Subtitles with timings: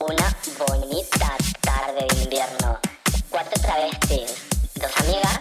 [0.00, 0.34] una
[0.66, 2.78] bonita tarde de invierno.
[3.28, 5.40] Cuatro travestis, dos amigas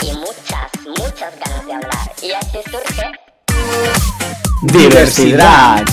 [0.00, 2.12] y muchas, muchas ganas de hablar.
[2.22, 3.12] Y así surge
[4.62, 5.84] Diversidad.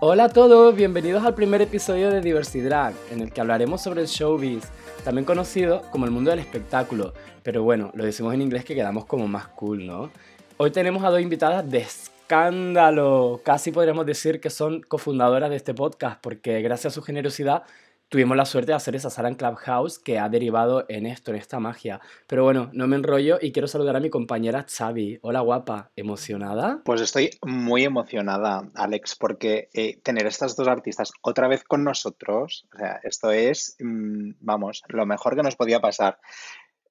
[0.00, 4.06] Hola a todos, bienvenidos al primer episodio de Diversidad, en el que hablaremos sobre el
[4.06, 4.64] showbiz,
[5.04, 7.12] también conocido como el mundo del espectáculo,
[7.42, 10.10] pero bueno, lo decimos en inglés que quedamos como más cool, ¿no?
[10.56, 11.84] Hoy tenemos a dos invitadas de
[12.24, 17.64] escándalo, casi podríamos decir que son cofundadoras de este podcast, porque gracias a su generosidad
[18.08, 21.36] tuvimos la suerte de hacer esa sala en Clubhouse que ha derivado en esto, en
[21.36, 22.00] esta magia.
[22.26, 25.18] Pero bueno, no me enrollo y quiero saludar a mi compañera Xavi.
[25.20, 26.80] Hola guapa, ¿emocionada?
[26.86, 32.66] Pues estoy muy emocionada, Alex, porque eh, tener estas dos artistas otra vez con nosotros,
[32.74, 36.18] o sea, esto es, mm, vamos, lo mejor que nos podía pasar.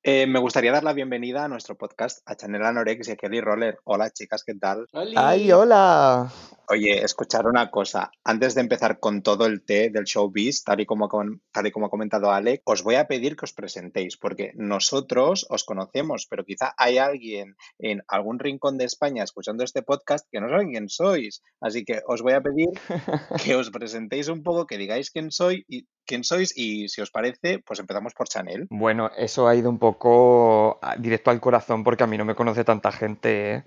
[0.05, 3.39] Eh, me gustaría dar la bienvenida a nuestro podcast a Chanel Anorex y a Kelly
[3.39, 3.79] Roller.
[3.85, 4.85] Hola chicas, ¿qué tal?
[5.15, 6.29] ¡Ay, hola!
[6.67, 8.11] Oye, escuchar una cosa.
[8.21, 11.07] Antes de empezar con todo el té del showbiz, tal y como,
[11.53, 15.45] tal y como ha comentado Alec, os voy a pedir que os presentéis, porque nosotros
[15.49, 20.41] os conocemos, pero quizá hay alguien en algún rincón de España escuchando este podcast que
[20.41, 21.41] no saben quién sois.
[21.61, 22.67] Así que os voy a pedir
[23.45, 27.11] que os presentéis un poco, que digáis quién soy y quién sois y si os
[27.11, 28.67] parece, pues empezamos por Chanel.
[28.69, 32.63] Bueno, eso ha ido un poco directo al corazón porque a mí no me conoce
[32.63, 33.63] tanta gente, ¿eh?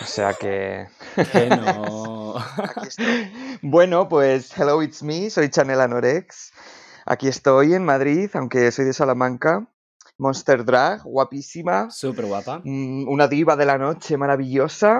[0.00, 0.86] O sea que...
[1.14, 2.34] que no.
[3.62, 6.52] bueno, pues hello, it's me, soy Chanel Anorex.
[7.06, 9.68] Aquí estoy en Madrid, aunque soy de Salamanca.
[10.16, 11.90] Monster Drag, guapísima.
[11.90, 12.60] Súper guapa.
[12.64, 14.98] Mm, una diva de la noche maravillosa.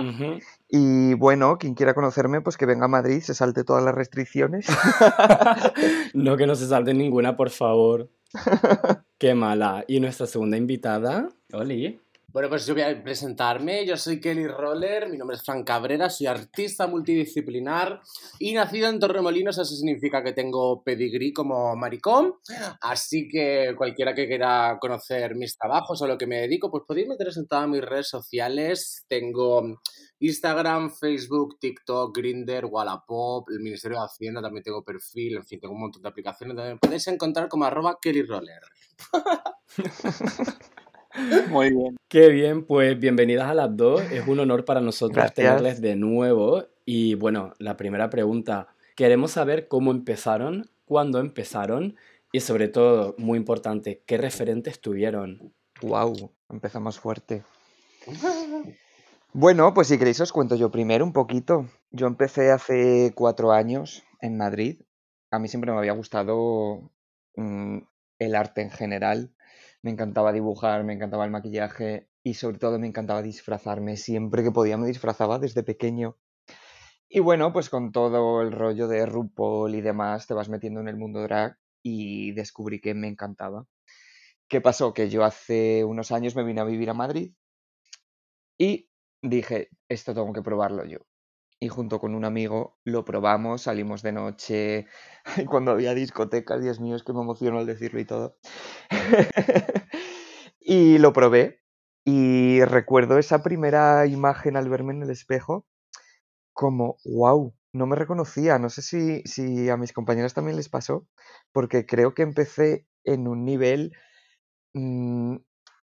[0.77, 4.67] Y bueno, quien quiera conocerme, pues que venga a Madrid, se salte todas las restricciones.
[6.15, 8.11] no que no se salte ninguna, por favor.
[9.19, 9.85] Qué mala.
[9.87, 12.01] Y nuestra segunda invitada, Oli.
[12.35, 13.87] Bueno, pues yo voy a presentarme.
[13.87, 18.03] Yo soy Kelly Roller, mi nombre es Fran Cabrera, soy artista multidisciplinar
[18.41, 22.35] y nacido en Torremolinos, eso significa que tengo pedigrí como maricón.
[22.81, 27.07] Así que cualquiera que quiera conocer mis trabajos o lo que me dedico, pues podéis
[27.07, 29.05] meteros en todas mis redes sociales.
[29.07, 29.81] Tengo
[30.19, 35.75] Instagram, Facebook, TikTok, Grinder, Wallapop, el Ministerio de Hacienda, también tengo perfil, en fin, tengo
[35.75, 38.63] un montón de aplicaciones donde me podéis encontrar como arroba Kelly Roller.
[41.49, 41.97] Muy bien.
[42.09, 44.01] Qué bien, pues bienvenidas a las dos.
[44.11, 46.65] Es un honor para nosotros tenerles de nuevo.
[46.85, 51.97] Y bueno, la primera pregunta, queremos saber cómo empezaron, cuándo empezaron
[52.33, 55.53] y sobre todo, muy importante, qué referentes tuvieron.
[55.83, 57.45] Wow, empezamos fuerte.
[59.33, 61.69] Bueno, pues si queréis os cuento yo primero un poquito.
[61.91, 64.81] Yo empecé hace cuatro años en Madrid.
[65.31, 66.91] A mí siempre me había gustado
[67.37, 67.79] mm,
[68.19, 69.31] el arte en general
[69.85, 73.99] me encantaba dibujar, me encantaba el maquillaje y sobre todo me encantaba disfrazarme.
[73.99, 76.17] Siempre que podía me disfrazaba desde pequeño.
[77.07, 80.89] Y bueno, pues con todo el rollo de RuPaul y demás, te vas metiendo en
[80.89, 83.67] el mundo drag y descubrí que me encantaba.
[84.49, 84.95] ¿Qué pasó?
[84.95, 87.35] Que yo hace unos años me vine a vivir a Madrid
[88.57, 88.89] y
[89.21, 91.01] dije, esto tengo que probarlo yo
[91.61, 94.87] y junto con un amigo lo probamos, salimos de noche,
[95.49, 98.37] cuando había discotecas, Dios mío, es que me emociono al decirlo y todo.
[100.61, 101.61] y lo probé
[102.05, 105.67] y recuerdo esa primera imagen al verme en el espejo
[106.53, 111.07] como, wow, no me reconocía, no sé si, si a mis compañeras también les pasó,
[111.53, 113.93] porque creo que empecé en un nivel...
[114.75, 115.37] Mm,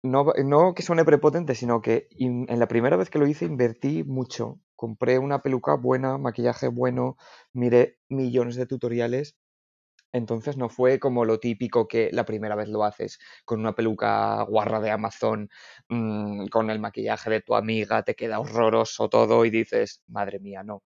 [0.03, 4.03] no, no, que suene prepotente, sino que en la primera vez que lo hice invertí
[4.03, 7.17] mucho compré una peluca buena, maquillaje bueno,
[7.53, 9.35] miré millones de tutoriales.
[10.13, 14.43] Entonces no fue como lo típico que la primera vez lo haces con una peluca
[14.43, 15.49] guarra de Amazon,
[15.89, 20.63] mm, con el maquillaje de tu amiga, te queda horroroso todo y dices, madre mía,
[20.63, 20.83] no.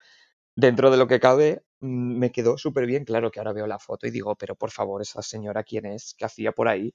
[0.55, 3.79] Dentro de lo que cabe, mm, me quedó súper bien, claro que ahora veo la
[3.79, 6.15] foto y digo, pero por favor, esa señora, ¿quién es?
[6.17, 6.93] ¿Qué hacía por ahí?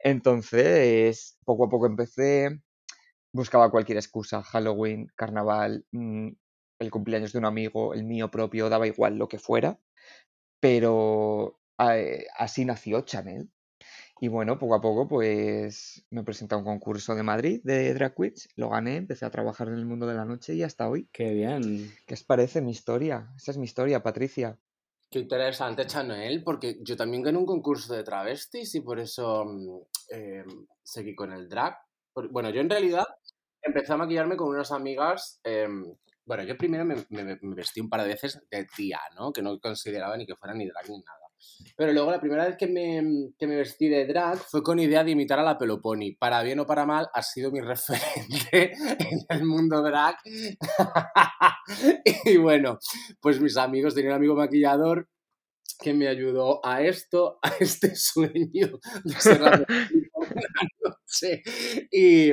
[0.00, 2.60] Entonces, poco a poco empecé,
[3.34, 6.28] buscaba cualquier excusa, Halloween, carnaval, mm,
[6.78, 9.78] el cumpleaños de un amigo, el mío propio, daba igual lo que fuera,
[10.60, 13.50] pero eh, así nació Chanel.
[14.20, 18.14] Y bueno, poco a poco pues me presenté a un concurso de Madrid de Drag
[18.14, 21.08] Queens, lo gané, empecé a trabajar en el mundo de la noche y hasta hoy.
[21.12, 21.92] Qué bien.
[22.06, 23.32] ¿Qué os parece mi historia?
[23.36, 24.56] Esa es mi historia, Patricia.
[25.10, 29.80] Qué interesante, Chanel, porque yo también gané un concurso de travestis y por eso mm,
[30.10, 31.76] em, seguí con el drag.
[32.30, 33.04] Bueno, yo en realidad
[33.64, 35.40] empecé a maquillarme con unas amigas.
[35.42, 35.84] Em,
[36.24, 36.96] bueno, yo primero me,
[37.54, 39.32] vestí un par de veces de tía, ¿no?
[39.32, 41.18] Que no consideraba ni que fuera ni drag ni nada.
[41.76, 45.04] Pero luego la primera vez que me, que me vestí de drag fue con idea
[45.04, 46.12] de imitar a la Peloponi.
[46.12, 50.16] Para bien o para mal, ha sido mi referente en el mundo drag.
[52.24, 52.78] y bueno,
[53.20, 55.08] pues mis amigos, tenía un amigo maquillador
[55.80, 59.64] que me ayudó a esto, a este sueño de ser la
[61.90, 62.32] Y,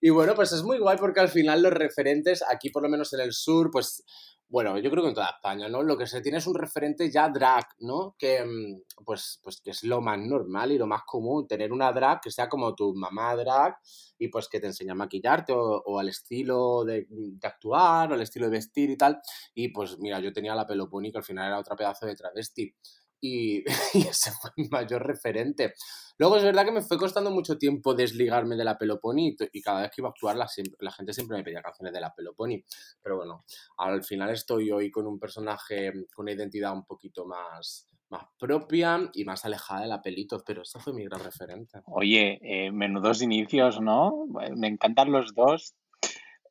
[0.00, 3.12] y bueno, pues es muy guay porque al final los referentes, aquí por lo menos
[3.12, 4.04] en el sur, pues
[4.48, 5.82] bueno, yo creo que en toda España, ¿no?
[5.82, 8.14] Lo que se tiene es un referente ya drag, ¿no?
[8.16, 11.92] Que, mm, pues, pues que es lo más normal y lo más común, tener una
[11.92, 13.76] drag que sea como tu mamá drag
[14.18, 17.06] y pues que te enseña a maquillarte o, al estilo de,
[17.42, 19.20] actuar o al estilo de vestir y tal.
[19.54, 22.74] Y pues mira, yo tenía la Peloponi que al final era otra pedazo de travesti
[23.20, 23.64] y,
[23.94, 25.74] ese fue mi mayor referente.
[26.18, 29.82] Luego es verdad que me fue costando mucho tiempo desligarme de la Peloponi y, cada
[29.82, 30.48] vez que iba a actuar la,
[30.80, 32.64] la, gente siempre me pedía canciones de la Peloponi.
[33.02, 33.44] Pero bueno,
[33.78, 39.10] al final estoy hoy con un personaje con una identidad un poquito más, más propia
[39.12, 41.80] y más alejada de la Pelitos, pero ese fue mi gran referente.
[41.86, 44.26] Oye, eh, menudos inicios, ¿no?
[44.56, 45.74] Me encantan los dos.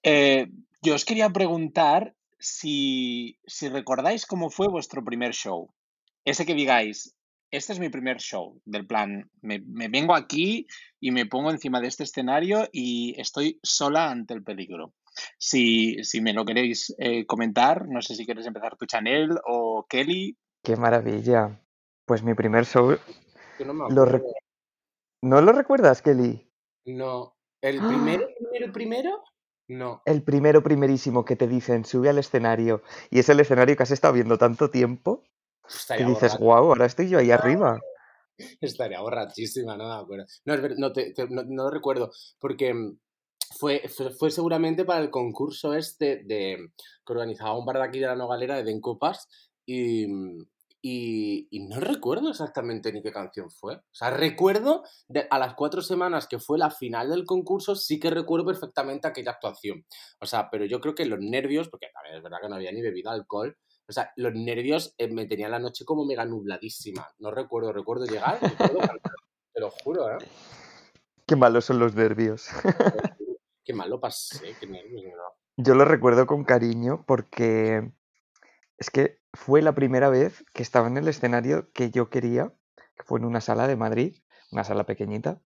[0.03, 0.47] Eh,
[0.81, 5.73] yo os quería preguntar si, si recordáis cómo fue vuestro primer show
[6.25, 7.15] ese que digáis,
[7.51, 10.67] este es mi primer show, del plan, me, vengo aquí
[10.99, 14.93] y me pongo encima de este escenario y estoy sola ante el peligro.
[15.37, 20.37] Si, me lo queréis eh, comentar, no sé si quieres empezar tu Chanel o Kelly.
[20.63, 21.61] Qué maravilla.
[22.05, 22.97] Pues mi primer show...
[23.59, 24.21] no, lo
[25.21, 26.51] ¿No lo recuerdas, Kelly?
[26.85, 27.37] No.
[27.61, 29.23] ¿El primero, primero, primero?
[29.67, 30.01] No.
[30.05, 32.83] El primero, primerísimo que te dicen, sube al escenario.
[33.09, 35.23] Y es el escenario que has estado viendo tanto tiempo
[35.97, 37.79] y dices, guau, ahora estoy yo ahí arriba.
[38.61, 40.25] Estaría borrachísima, no me acuerdo.
[40.45, 40.89] No, no,
[41.29, 42.97] no, no, lo recuerdo, porque mm,
[43.57, 43.83] fue,
[44.19, 46.71] fue, seguramente para el concurso este de,
[47.05, 49.27] que organizaba un bar de aquí de la Nogalera de Den Copas
[49.65, 50.45] y, mm,
[50.81, 53.75] y, y, no recuerdo exactamente ni qué canción fue.
[53.77, 57.99] O sea, recuerdo de, a las cuatro semanas que fue la final del concurso, sí
[57.99, 59.83] que recuerdo perfectamente aquella actuación.
[60.19, 62.71] O sea, pero yo creo que los nervios, porque también es verdad que no había
[62.71, 67.07] ni bebido alcohol, o sea, los nervios eh, me tenían la noche como mega nubladísima.
[67.19, 70.17] No recuerdo, recuerdo llegar, te lo juro, ¿eh?
[71.27, 72.47] Qué malos son los nervios.
[73.63, 75.03] Qué malo pasé, qué nervios,
[75.57, 77.91] Yo lo recuerdo con cariño porque
[78.77, 83.03] es que fue la primera vez que estaba en el escenario que yo quería, que
[83.03, 84.17] fue en una sala de Madrid,
[84.51, 85.41] una sala pequeñita,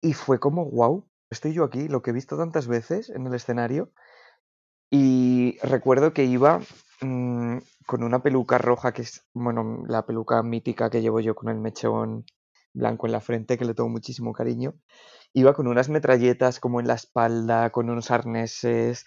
[0.00, 3.34] y fue como, wow, estoy yo aquí, lo que he visto tantas veces en el
[3.34, 3.92] escenario,
[4.90, 6.60] y recuerdo que iba
[7.00, 11.50] Mm, con una peluca roja que es, bueno, la peluca mítica que llevo yo con
[11.50, 12.24] el mechón
[12.72, 14.74] blanco en la frente, que le tengo muchísimo cariño.
[15.34, 19.04] Iba con unas metralletas como en la espalda, con unos arneses.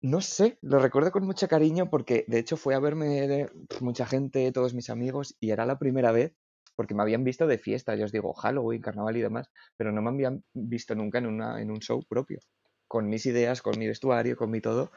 [0.00, 3.48] No sé, lo recuerdo con mucho cariño porque de hecho fue a verme
[3.80, 6.34] mucha gente, todos mis amigos, y era la primera vez
[6.76, 10.00] porque me habían visto de fiesta, yo os digo Halloween, carnaval y demás, pero no
[10.00, 12.38] me habían visto nunca en, una, en un show propio,
[12.86, 14.92] con mis ideas, con mi vestuario, con mi todo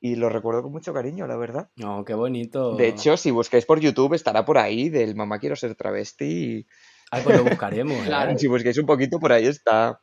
[0.00, 1.70] y lo recuerdo con mucho cariño, la verdad.
[1.76, 2.76] No, qué bonito.
[2.76, 6.66] De hecho, si buscáis por YouTube, estará por ahí del mamá quiero ser travesti.
[7.10, 7.96] Ay, pues lo buscaremos.
[8.06, 8.38] ¿eh?
[8.38, 10.00] Si buscáis un poquito, por ahí está.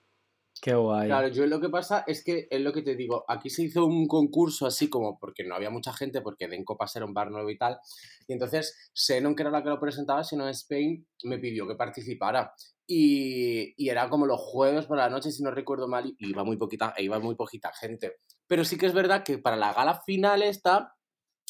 [0.62, 1.08] Qué guay.
[1.08, 3.86] Claro, yo lo que pasa es que es lo que te digo, aquí se hizo
[3.86, 7.30] un concurso así como porque no había mucha gente, porque Den Copas era un bar
[7.30, 7.78] nuevo y tal,
[8.28, 12.54] y entonces Senon, que era la que lo presentaba, sino Spain, me pidió que participara.
[12.88, 16.44] Y, y, era como los jueves por la noche, si no recuerdo mal, y iba
[16.44, 18.18] muy poquita, e iba muy poquita gente.
[18.48, 20.96] Pero sí que es verdad que para la gala final esta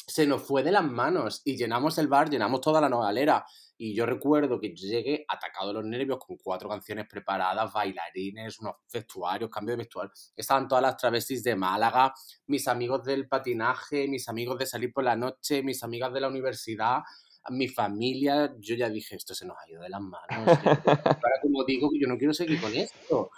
[0.06, 3.44] se nos fue de las manos y llenamos el bar, llenamos toda la nogalera.
[3.78, 8.58] Y yo recuerdo que yo llegué atacado de los nervios con cuatro canciones preparadas, bailarines,
[8.60, 10.12] unos vestuarios, cambio de vestuario.
[10.34, 12.12] Estaban todas las travestis de Málaga,
[12.46, 16.28] mis amigos del patinaje, mis amigos de salir por la noche, mis amigas de la
[16.28, 17.02] universidad
[17.50, 20.26] mi familia, yo ya dije, esto se nos ha ido de las manos.
[20.86, 23.30] Ahora, como digo, yo no quiero seguir con esto.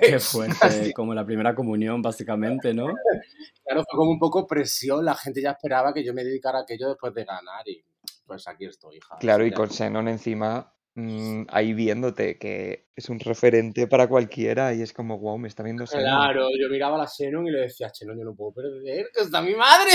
[0.00, 2.86] Qué fuerte, como la primera comunión, básicamente, ¿no?
[3.64, 6.62] Claro, fue como un poco presión, la gente ya esperaba que yo me dedicara a
[6.62, 7.82] aquello después de ganar y
[8.32, 9.16] pues aquí estoy, hija.
[9.20, 14.82] Claro, y con Xenon encima mm, ahí viéndote que es un referente para cualquiera y
[14.82, 16.04] es como, wow, me está viendo Xenon.
[16.04, 19.22] Claro, yo miraba a la Xenon y le decía, Xenon, yo no puedo perder, que
[19.22, 19.90] está mi madre.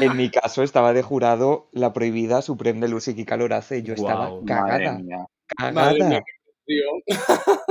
[0.00, 3.94] En mi caso estaba de jurado la prohibida Supreme de Lucy y Calorace y yo
[3.94, 5.00] estaba cagada.
[5.46, 6.22] Cagada.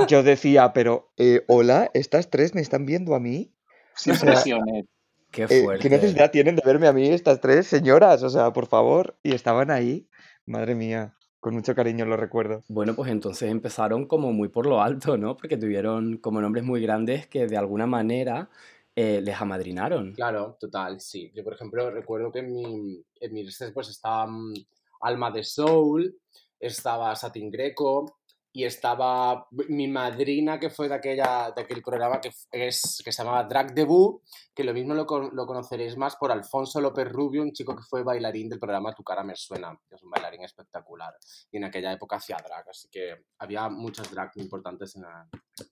[0.06, 3.54] Yo decía, pero eh, hola, estas tres me están viendo a mí.
[3.96, 4.84] Sin presiones.
[5.32, 5.74] Qué fuerte.
[5.74, 8.22] Eh, ¿Qué necesidad tienen de verme a mí estas tres señoras?
[8.22, 9.16] O sea, por favor.
[9.22, 10.08] Y estaban ahí.
[10.46, 11.14] Madre mía.
[11.40, 12.62] Con mucho cariño lo recuerdo.
[12.68, 15.36] Bueno, pues entonces empezaron como muy por lo alto, ¿no?
[15.36, 18.48] Porque tuvieron como nombres muy grandes que de alguna manera
[18.94, 20.12] eh, les amadrinaron.
[20.12, 21.32] Claro, total, sí.
[21.34, 24.54] Yo, por ejemplo, recuerdo que en mi, en pues estaba mm,
[25.00, 26.14] Alma de Soul,
[26.60, 28.18] estaba Satin Greco,
[28.54, 33.22] y estaba mi madrina que fue de, aquella, de aquel programa que, es, que se
[33.22, 34.20] llamaba Drag Debut,
[34.54, 38.02] que lo mismo lo, lo, conoceréis más por Alfonso López Rubio, un chico que fue
[38.02, 41.14] bailarín del programa Tu cara me suena, que es un bailarín espectacular,
[41.50, 45.04] y en aquella época hacía drag, así que había muchas drag importantes, en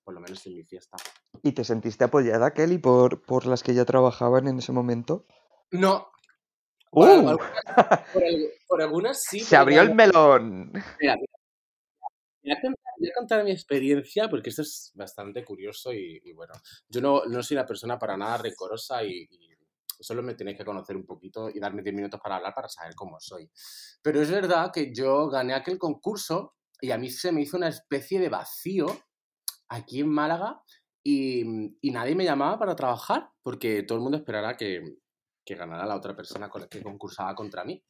[0.03, 0.97] por lo menos en mi fiesta.
[1.43, 5.27] ¿Y te sentiste apoyada, Kelly, por, por las que ya trabajaban en ese momento?
[5.71, 6.11] No.
[6.93, 7.37] ¡Uh!
[8.67, 9.41] Por, algunas, sí.
[9.41, 10.73] Se abrió el melón.
[11.01, 11.17] Mira,
[12.43, 16.55] Voy a, contar, mi experiencia porque esto es bastante curioso y, bueno,
[16.89, 19.29] yo no, no, soy una persona para nada recorosa y,
[20.03, 22.95] solo me tenéis que conocer un poquito y darme 10 minutos para hablar para saber
[22.95, 23.51] cómo soy.
[24.01, 27.69] Pero es verdad que yo gané aquel concurso y a mí se me hizo una
[27.69, 28.87] especie de vacío
[29.69, 30.63] aquí en Málaga
[31.03, 31.43] y,
[31.83, 34.83] y nadie me llamaba para trabajar porque todo el mundo esperará que,
[35.45, 37.83] que ganara la otra persona con la que concursaba contra mí.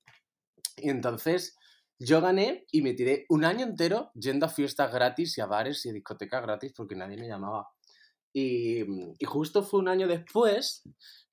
[0.79, 1.57] Y entonces
[2.01, 5.85] yo gané y me tiré un año entero yendo a fiestas gratis y a bares
[5.85, 7.69] y a discotecas gratis porque nadie me llamaba.
[8.33, 8.85] Y,
[9.27, 10.83] justo fue un año después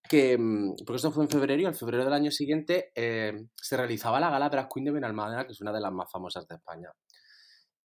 [0.09, 0.37] que,
[0.85, 4.29] porque esto fue en febrero y en febrero del año siguiente eh, se realizaba la
[4.29, 6.91] gala Drag Queen de Benalmádena, que es una de las más famosas de España.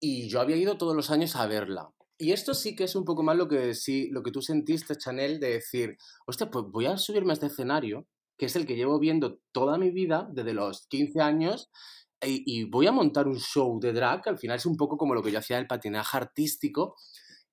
[0.00, 1.88] Y yo había ido todos los años a verla.
[2.18, 4.96] Y esto sí que es un poco más lo que, sí, lo que tú sentiste,
[4.96, 5.96] Chanel, de decir,
[6.26, 9.78] hostia, pues voy a subirme a este escenario, que es el que llevo viendo toda
[9.78, 11.70] mi vida, desde los 15 años,
[12.22, 15.14] y, voy a montar un show de drag, que al final es un poco como
[15.14, 16.96] lo que yo hacía del patinaje artístico,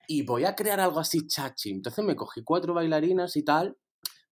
[0.07, 1.71] y voy a crear algo así chachi.
[1.71, 3.77] Entonces me cogí cuatro bailarinas y tal,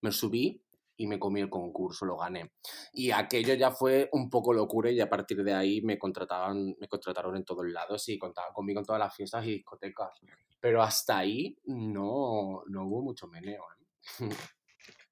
[0.01, 0.61] me subí
[0.97, 2.51] y me comí el concurso, lo gané.
[2.93, 6.87] Y aquello ya fue un poco locura y a partir de ahí me contrataban, me
[6.87, 10.19] contrataron en todos lados y contaban conmigo en todas las fiestas y discotecas.
[10.59, 13.63] Pero hasta ahí no, no hubo mucho meneo.
[13.63, 14.29] ¿eh?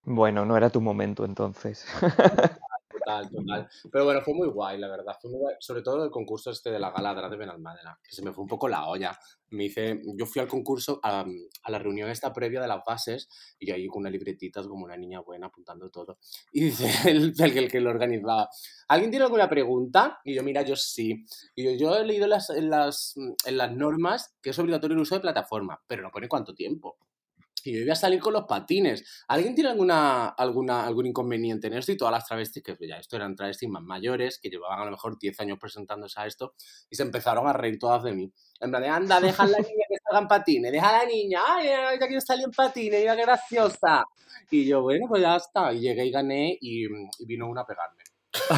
[0.08, 1.84] Bueno, no era tu momento entonces.
[3.06, 3.70] Total, total.
[3.92, 5.16] Pero bueno, fue muy guay, la verdad.
[5.22, 5.56] Fue muy guay.
[5.60, 8.48] Sobre todo el concurso este de la galadra de Benalmádena, que se me fue un
[8.48, 9.18] poco la olla.
[9.52, 11.24] Me hice, yo fui al concurso, a,
[11.68, 15.20] la reunión esta previa de las bases, y ahí con una libretita como una niña
[15.20, 16.18] buena apuntando todo.
[16.52, 18.50] Y dice el, el, que lo organizaba,
[18.88, 20.20] ¿alguien tiene alguna pregunta?
[20.24, 21.26] Y yo, mira, yo sí.
[21.54, 25.02] Y yo, yo he leído las, en, las, en las normas que es obligatorio el
[25.02, 26.98] uso de plataforma, pero no pone cuánto tiempo
[27.66, 29.26] y yo iba a salir con los patines.
[29.28, 31.92] ¿Alguien tiene alguna, alguna, algún inconveniente en esto?
[31.92, 34.92] Y todas las travestis, que ya esto eran travestis más mayores, que llevaban a lo
[34.92, 36.54] mejor 10 años presentándose a esto,
[36.90, 38.32] y se empezaron a reír todas de mí.
[38.60, 41.06] En plan de, anda, deja a la niña que salga en patines, deja a la
[41.06, 41.68] niña, ay,
[42.00, 44.06] ya quiero salir en patines, mira qué graciosa.
[44.52, 45.74] Y yo, bueno, pues ya está.
[45.74, 46.86] Y llegué y gané y,
[47.26, 48.04] vino una a pegarme.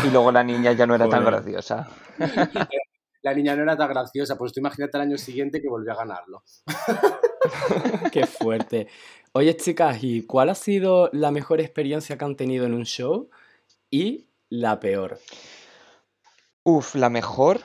[0.05, 1.87] Y luego la niña ya no era tan graciosa.
[3.21, 5.95] la niña no era tan graciosa, pues tú imagínate el año siguiente que volvió a
[5.95, 6.43] ganarlo.
[8.11, 8.87] Qué fuerte.
[9.33, 13.29] Oye, chicas, ¿y cuál ha sido la mejor experiencia que han tenido en un show
[13.91, 15.19] y la peor?
[16.63, 17.61] Uf, la mejor.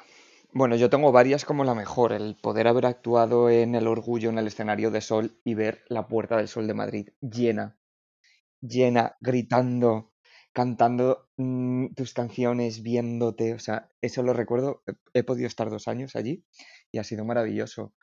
[0.52, 2.12] Bueno, yo tengo varias como la mejor.
[2.12, 6.06] El poder haber actuado en el orgullo en el escenario de Sol y ver la
[6.06, 7.78] Puerta del Sol de Madrid llena,
[8.60, 10.12] llena, gritando,
[10.52, 13.54] cantando mm, tus canciones, viéndote.
[13.54, 14.82] O sea, eso lo recuerdo.
[15.14, 16.44] he podido estar dos años allí
[16.90, 17.94] y ha sido maravilloso.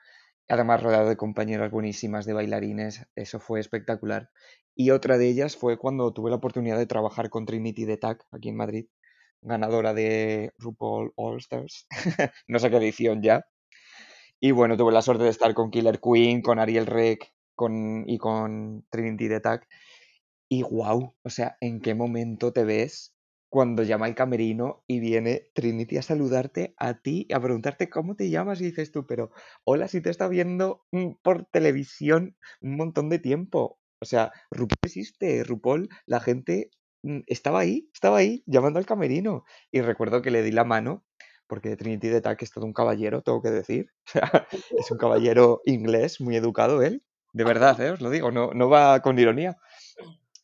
[0.50, 4.32] Además, rodeado de compañeras buenísimas, de bailarines, eso fue espectacular.
[4.76, 8.26] Y otra de ellas fue cuando tuve la oportunidad de trabajar con Trinity de TAC
[8.32, 8.88] aquí en Madrid,
[9.42, 11.86] ganadora de RuPaul All Stars,
[12.48, 13.46] no sé qué edición ya.
[14.40, 18.18] Y bueno, tuve la suerte de estar con Killer Queen, con Ariel Rec con, y
[18.18, 19.68] con Trinity de TAC.
[20.50, 23.14] Y wow, o sea, ¿en qué momento te ves
[23.50, 28.30] cuando llama el camerino y viene Trinity a saludarte a ti, a preguntarte cómo te
[28.30, 29.32] llamas y dices tú, pero
[29.64, 33.80] hola, si te está viendo mm, por televisión un montón de tiempo.
[34.02, 36.70] O sea, RuPaul existe, RuPaul, la gente
[37.04, 39.46] mm, estaba ahí, estaba ahí, llamando al camerino.
[39.72, 41.04] Y recuerdo que le di la mano,
[41.48, 43.88] porque Trinity de Tac es todo un caballero, tengo que decir.
[44.06, 47.04] O sea, es un caballero inglés, muy educado él,
[47.34, 47.92] de verdad, ¿eh?
[47.92, 49.58] os lo digo, no, no va con ironía.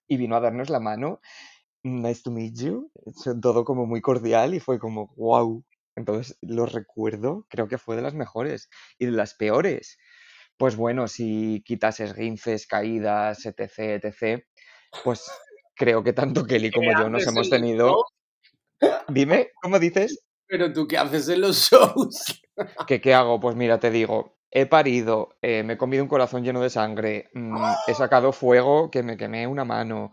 [0.08, 1.20] Y vino a darnos la mano
[1.86, 2.92] nice to meet you,
[3.42, 5.64] todo como muy cordial y fue como, wow.
[5.96, 9.98] Entonces lo recuerdo, creo que fue de las mejores y de las peores.
[10.58, 14.44] Pues bueno, si quitas esguinces, caídas, etc., etc.,
[15.04, 15.30] pues
[15.76, 18.06] creo que tanto Kelly como yo nos hemos tenido...
[19.08, 20.26] Dime, ¿cómo dices?
[20.48, 22.42] Pero tú, ¿qué haces en los shows?
[22.88, 23.40] ¿Qué, qué hago?
[23.40, 27.30] Pues mira, te digo, he parido, eh, me he comido un corazón lleno de sangre,
[27.34, 30.12] mm, he sacado fuego que me quemé una mano,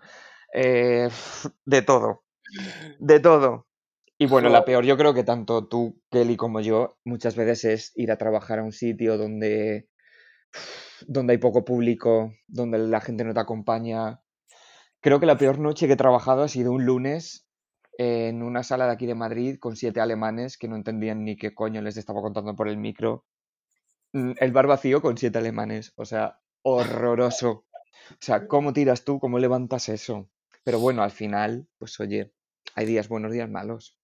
[0.52, 1.08] eh,
[1.64, 2.24] de todo,
[2.98, 3.66] de todo.
[4.18, 7.92] Y bueno, la peor yo creo que tanto tú, Kelly, como yo, muchas veces es
[7.96, 9.88] ir a trabajar a un sitio donde,
[11.06, 14.20] donde hay poco público, donde la gente no te acompaña.
[15.00, 17.48] Creo que la peor noche que he trabajado ha sido un lunes
[17.98, 21.54] en una sala de aquí de Madrid con siete alemanes que no entendían ni qué
[21.54, 23.24] coño les estaba contando por el micro.
[24.12, 25.92] mm, el bar vacío con siete alemanes.
[25.96, 27.50] O sea, horroroso.
[27.50, 29.18] O sea, ¿cómo tiras tú?
[29.20, 30.28] ¿Cómo levantas eso?
[30.64, 32.32] Pero bueno, al final, pues oye,
[32.74, 33.98] hay días buenos, días malos.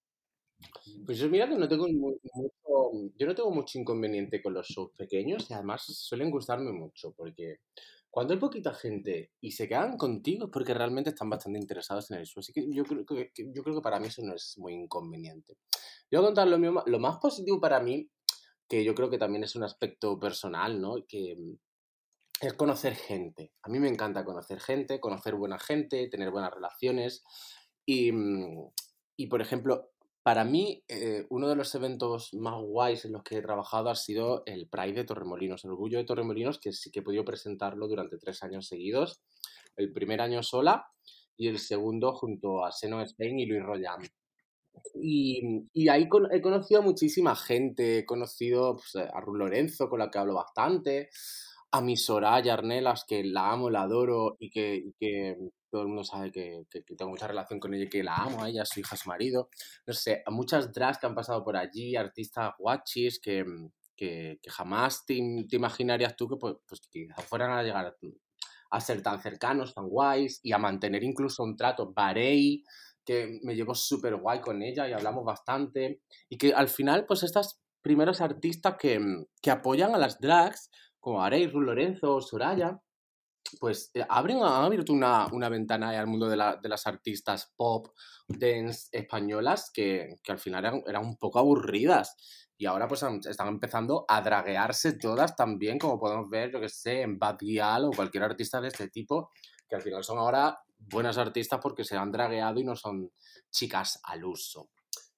[1.05, 4.67] Pues yo mira que no tengo mu- mucho, yo no tengo mucho inconveniente con los
[4.67, 7.57] shows pequeños y además suelen gustarme mucho porque
[8.09, 12.17] cuando hay poquita gente y se quedan contigo es porque realmente están bastante interesados en
[12.17, 12.39] el show.
[12.41, 15.57] Así que yo creo que, yo creo que para mí eso no es muy inconveniente.
[16.11, 18.09] Yo voy a contar lo, mío, lo más positivo para mí,
[18.67, 20.95] que yo creo que también es un aspecto personal, ¿no?
[21.07, 21.35] Que
[22.41, 23.51] es conocer gente.
[23.63, 27.23] A mí me encanta conocer gente, conocer buena gente, tener buenas relaciones.
[27.85, 28.71] Y, mm,
[29.17, 29.91] y, por ejemplo,
[30.23, 33.95] para mí, eh, uno de los eventos más guays en los que he trabajado ha
[33.95, 37.87] sido el Pride de Torremolinos, el Orgullo de Torremolinos, que sí que he podido presentarlo
[37.87, 39.21] durante tres años seguidos.
[39.75, 40.85] El primer año sola
[41.35, 44.01] y el segundo junto a Seno Spain y Luis Royan.
[44.95, 49.99] Y, y ahí he conocido a muchísima gente, he conocido pues, a Ruth Lorenzo, con
[49.99, 51.09] la que hablo bastante,
[51.71, 55.37] a mi Soraya Arnelas, que la amo, la adoro y que, y que
[55.69, 58.43] todo el mundo sabe que, que- tengo mucha relación con ella y que la amo
[58.43, 59.49] a ella, su hija, su marido.
[59.85, 63.45] No sé, a muchas drags que han pasado por allí, artistas guachis que,
[63.95, 65.15] que, jamás te,
[65.47, 67.95] te imaginarías tú que pues, pues, quizás fueran a llegar a,
[68.71, 71.91] a ser tan cercanos, tan guays y a mantener incluso un trato.
[71.93, 72.63] Barei,
[73.05, 76.01] que me llevo súper guay con ella y hablamos bastante.
[76.29, 78.99] Y que al final, pues estas primeros artistas que,
[79.41, 80.69] que apoyan a las drags,
[80.99, 82.79] como Arey, Lorenzo Soraya,
[83.59, 87.51] pues eh, abren, han abierto una, una ventana al mundo de, la- de las artistas
[87.55, 87.87] pop,
[88.27, 92.15] dance españolas que, que al final eran, un poco aburridas.
[92.57, 97.01] Y ahora pues están empezando a draguearse todas también, como podemos ver, yo que sé,
[97.01, 99.31] en Bad Gyal o cualquier artista de este tipo,
[99.67, 103.11] que al final son ahora buenas artistas porque se han dragueado y no son
[103.49, 104.69] chicas al uso.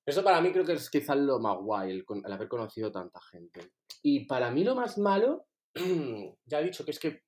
[0.05, 3.19] Eso para mí creo que es quizás lo más guay, el, el haber conocido tanta
[3.21, 3.71] gente.
[4.03, 5.47] Y para mí lo más malo,
[6.45, 7.23] ya he dicho que es que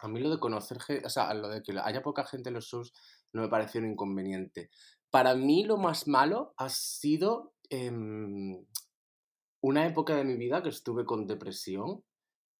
[0.00, 2.66] a mí lo de conocer, o sea, lo de que haya poca gente en los
[2.66, 2.92] shows
[3.32, 4.70] no me pareció un inconveniente.
[5.10, 8.66] Para mí lo más malo ha sido em,
[9.62, 12.04] una época de mi vida que estuve con depresión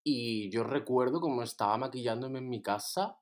[0.04, 3.18] y yo recuerdo como estaba maquillándome en mi casa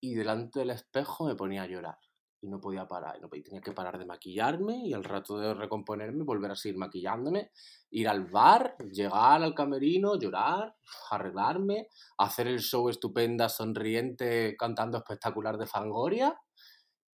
[0.00, 1.98] y delante del espejo me ponía a llorar
[2.42, 5.54] y no podía parar, no podía- tenía que parar de maquillarme y al rato de
[5.54, 7.52] recomponerme volver a seguir maquillándome,
[7.90, 10.74] ir al bar, llegar al camerino, llorar,
[11.10, 16.38] arreglarme, hacer el show estupenda, sonriente, cantando espectacular de Fangoria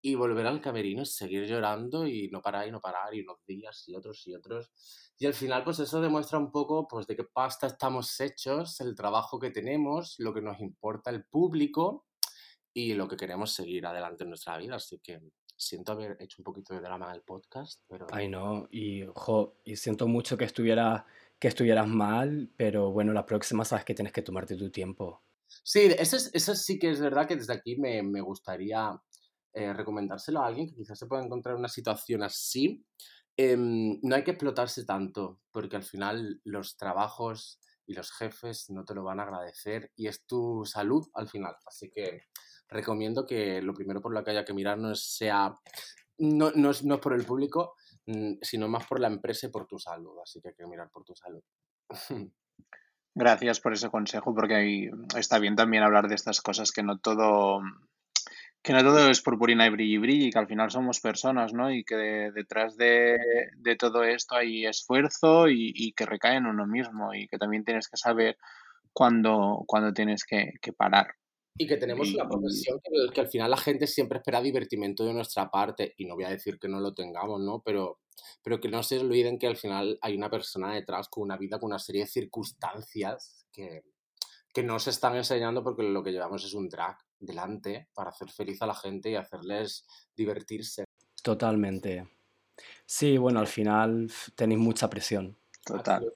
[0.00, 3.44] y volver al camerino y seguir llorando y no parar y no parar y unos
[3.46, 4.72] días y otros y otros.
[5.18, 8.94] Y al final pues eso demuestra un poco pues de qué pasta estamos hechos, el
[8.94, 12.06] trabajo que tenemos, lo que nos importa el público
[12.78, 14.76] y lo que queremos seguir adelante en nuestra vida.
[14.76, 15.20] Así que
[15.56, 18.06] siento haber hecho un poquito de drama en el podcast, pero...
[18.12, 21.02] Ay, no, y, jo, y siento mucho que estuvieras,
[21.40, 25.24] que estuvieras mal, pero bueno, la próxima sabes que tienes que tomarte tu tiempo.
[25.64, 29.00] Sí, eso, es- eso sí que es verdad que desde aquí me, me gustaría
[29.52, 32.84] eh, recomendárselo a alguien que quizás se pueda encontrar en una situación así.
[33.36, 38.84] Em, no hay que explotarse tanto, porque al final los trabajos y los jefes no
[38.84, 41.54] te lo van a agradecer y es tu salud al final.
[41.66, 42.22] Así que
[42.68, 45.54] recomiendo que lo primero por lo que haya que mirar no es- sea,
[46.18, 47.74] no, no es, no es por el público,
[48.06, 50.18] mm, sino más por la empresa y por tu salud.
[50.22, 51.42] Así que hay que mirar por tu salud.
[53.14, 56.98] Gracias por ese consejo, porque ahí está bien también hablar de estas cosas, que no
[56.98, 57.60] todo,
[58.62, 61.72] que no todo es purpurina y brilli brilli, que al final somos personas, ¿no?
[61.72, 63.16] Y que de- detrás de,
[63.56, 67.88] de todo esto hay esfuerzo y, que recae en uno mismo, y que también tienes
[67.88, 68.36] que saber
[68.92, 71.17] cuándo, cuándo tienes que parar.
[71.58, 75.04] Y que tenemos Y, una profesión que, que al final la gente siempre espera divertimento
[75.04, 77.62] de nuestra parte, y no voy a decir que no lo tengamos, ¿no?
[77.64, 77.98] Pero,
[78.42, 81.58] pero que no se olviden que al final hay una persona detrás con una vida,
[81.58, 83.82] con una serie de circunstancias que,
[84.52, 88.30] que no se están enseñando porque lo que llevamos es un drag delante para hacer
[88.30, 89.84] feliz a la gente y hacerles
[90.16, 90.84] divertirse.
[91.22, 92.08] Totalmente.
[92.86, 95.36] Sí, bueno, al final tenéis mucha presión.
[95.64, 96.12] total.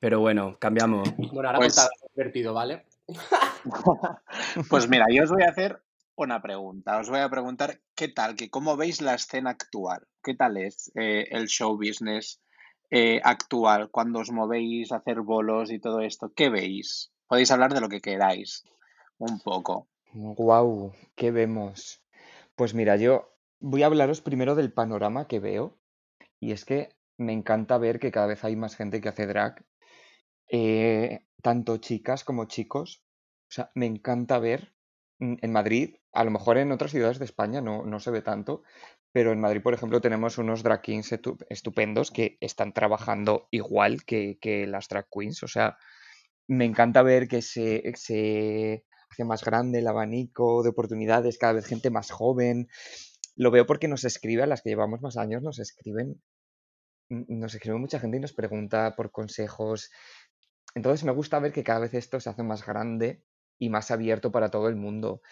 [0.00, 1.08] Pero bueno, cambiamos.
[1.16, 2.86] Bueno, ahora Pues- divertido, ¿vale?
[4.68, 5.82] Pues mira, yo os voy a hacer
[6.16, 6.98] una pregunta.
[6.98, 10.06] Os voy a preguntar qué tal, que cómo veis la escena actual.
[10.22, 12.40] ¿Qué tal es eh, el show business
[12.90, 16.32] eh, actual cuando os movéis a hacer bolos y todo esto?
[16.34, 17.12] ¿Qué veis?
[17.26, 18.64] Podéis hablar de lo que queráis,
[19.18, 19.88] un poco.
[20.12, 22.02] Guau, ¿qué vemos?
[22.56, 25.78] Pues mira, yo voy a hablaros primero del panorama que veo.
[26.40, 29.64] Y es que me encanta ver que cada vez hay más gente que hace drag,
[30.50, 33.02] eh, tanto chicas como chicos.
[33.50, 34.74] O sea, me encanta ver
[35.18, 38.22] mm, en Madrid, a lo mejor en otras ciudades de España no, no se ve
[38.22, 38.62] tanto,
[39.12, 44.38] pero en Madrid, por ejemplo, tenemos unos drag estu- estupendos que están trabajando igual que,
[44.40, 45.42] que las drag queens.
[45.42, 45.76] O sea,
[46.48, 51.66] me encanta ver que se, se hace más grande el abanico de oportunidades, cada vez
[51.66, 52.68] gente más joven.
[53.36, 56.22] Lo veo porque nos escribe, a las que llevamos más años, nos escriben,
[57.10, 59.90] nos escribe mucha gente y nos pregunta por consejos.
[60.74, 63.22] Entonces me gusta ver que cada vez esto se hace más grande
[63.58, 65.22] y más abierto para todo el mundo.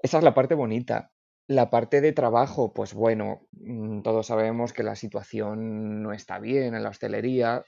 [0.00, 1.12] Esa es la parte bonita.
[1.46, 6.74] La parte de trabajo, pues bueno, mm, todos sabemos que la situación no está bien
[6.74, 7.64] en la hostelería.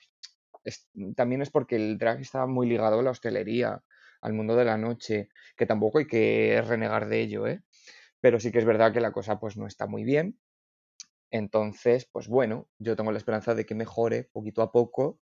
[1.16, 3.82] también es porque el drag está muy ligado a la hostelería,
[4.20, 7.62] al mundo de la noche, que tampoco hay que renegar de ello, ¿eh?
[8.20, 10.38] Pero sí que es verdad que la cosa pues no está muy bien.
[11.30, 15.20] Entonces, pues bueno, yo tengo la esperanza de que mejore poquito a poco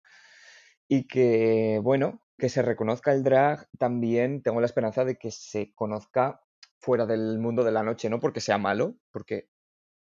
[0.88, 5.72] y que, bueno, que se reconozca el drag, también tengo la esperanza de que se
[5.74, 6.40] conozca
[6.78, 9.48] fuera del mundo de la noche, no porque sea malo, porque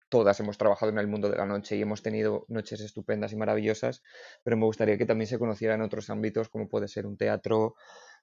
[0.08, 3.36] todas hemos trabajado en el mundo de la noche y hemos tenido noches estupendas y
[3.36, 4.02] maravillosas,
[4.44, 7.74] pero me gustaría que también se conociera en otros ámbitos, como puede ser un teatro,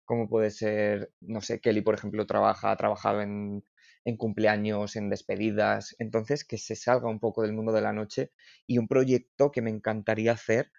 [0.06, 3.65] como puede ser, no sé, Kelly, por ejemplo, trabaja, ha trabajado en,
[4.06, 8.32] en cumpleaños, en despedidas, entonces que se salga un poco del mundo de la noche
[8.67, 10.71] y un proyecto que me encantaría hacer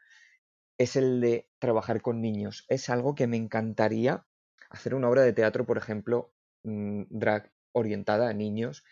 [0.78, 2.64] es el de trabajar con niños.
[2.68, 4.26] Es algo que me encantaría
[4.70, 6.32] hacer una obra de teatro, por ejemplo,
[6.64, 8.84] mm, drag orientada a niños.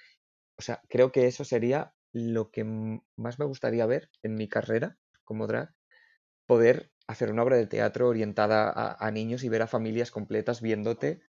[0.57, 2.65] O sea, creo que eso sería lo que
[3.17, 5.75] más me gustaría ver en mi carrera como drag,
[6.47, 11.23] poder hacer una obra de teatro orientada a, niños y ver a familias completas viéndote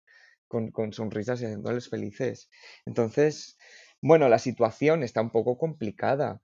[0.49, 2.51] con, con sonrisas y haciéndoles felices.
[2.85, 3.59] Entonces,
[4.01, 6.43] bueno, la situación está un poco complicada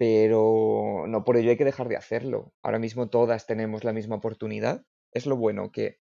[0.00, 2.54] pero no por ello hay que dejar de hacerlo.
[2.62, 4.86] Ahora mismo todas tenemos la misma oportunidad.
[5.12, 6.00] Es lo bueno que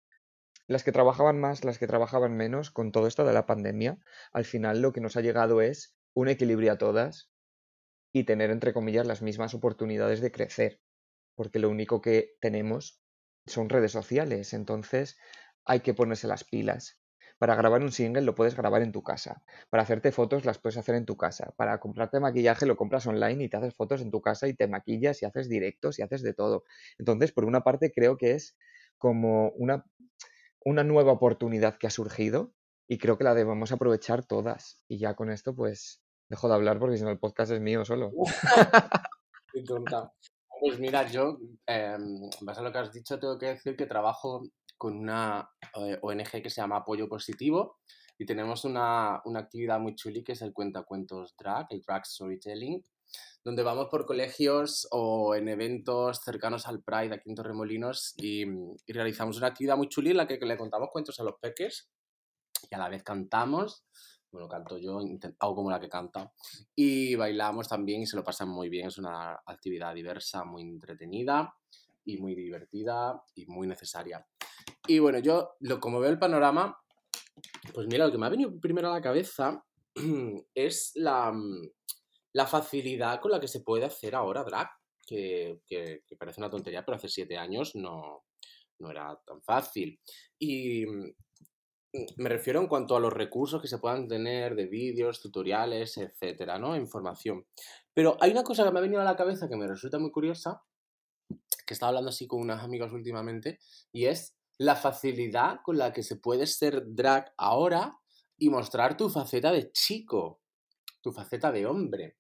[0.66, 4.00] las que trabajaban más, las que trabajaban menos, con todo esto de la pandemia,
[4.32, 7.30] al final lo que nos ha llegado es un equilibrio a todas
[8.12, 10.82] y tener, entre comillas, las mismas oportunidades de crecer,
[11.36, 13.00] porque lo único que tenemos
[13.46, 15.20] son redes sociales, entonces
[15.66, 17.00] hay que ponerse las pilas.
[17.44, 19.44] Para grabar un single lo puedes grabar en tu casa.
[19.70, 21.54] Para hacerte fotos las puedes hacer en tu casa.
[21.58, 24.70] Para comprarte maquillaje lo compras online y te haces fotos en tu casa y te
[24.70, 26.64] maquillas y haces directos y haces de todo.
[26.98, 28.56] Entonces, por una parte, creo que es
[28.98, 29.84] como una,
[30.64, 32.54] una nueva oportunidad que ha surgido
[32.88, 34.82] y creo que la debemos aprovechar todas.
[34.88, 37.84] Y ya con esto, pues, dejo de hablar porque si no el podcast es mío
[37.84, 38.14] solo.
[40.62, 44.44] Pues mira, yo, eh, a lo que has dicho, tengo que decir que trabajo
[44.84, 47.78] con una eh, ONG que se llama Apoyo Positivo
[48.20, 52.84] y tenemos una, una, actividad muy chuli que es el cuentacuentos drag, el drag storytelling,
[53.46, 58.92] donde vamos por colegios o en eventos cercanos al Pride aquí en Torremolinos y, y
[58.92, 61.90] realizamos una actividad muy chuli en la que le contamos cuentos a los peques
[62.70, 63.86] y a la vez cantamos
[64.34, 65.00] bueno, canto yo,
[65.38, 66.34] hago como la que canta.
[66.76, 68.88] Y bailamos también y se lo pasan muy bien.
[68.88, 71.54] Es una actividad diversa, muy entretenida
[72.06, 74.26] y muy divertida y muy necesaria.
[74.88, 76.78] Y bueno, yo, lo, como veo el panorama,
[77.74, 79.64] pues mira, lo que me ha venido primero a la cabeza
[80.56, 81.70] es la, mm,
[82.34, 84.70] la facilidad con la que se puede hacer ahora drag,
[85.06, 88.24] que, que, parece una tontería, pero hace siete años no,
[88.80, 90.00] no era tan fácil.
[90.40, 91.14] Y mm,
[92.18, 96.58] me refiero en cuanto a los recursos que se puedan tener de vídeos, tutoriales, etcétera,
[96.58, 96.76] ¿no?
[96.76, 97.46] Información.
[97.94, 100.12] Pero hay una cosa que me ha venido a la cabeza que me resulta muy
[100.12, 100.62] curiosa,
[101.66, 103.60] que estaba hablando así con unas amigas últimamente,
[103.92, 107.98] y es la facilidad con la que se puede ser drag ahora
[108.38, 110.42] y mostrar tu faceta de chico,
[111.02, 112.18] tu faceta de hombre.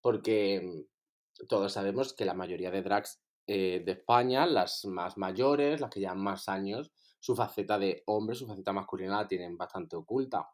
[0.00, 5.80] Porque mm, todos sabemos que la mayoría de drags eh, de España, las más mayores,
[5.80, 9.96] las que llevan más años, su faceta de hombre, su faceta masculina la tienen bastante
[9.96, 10.48] oculta.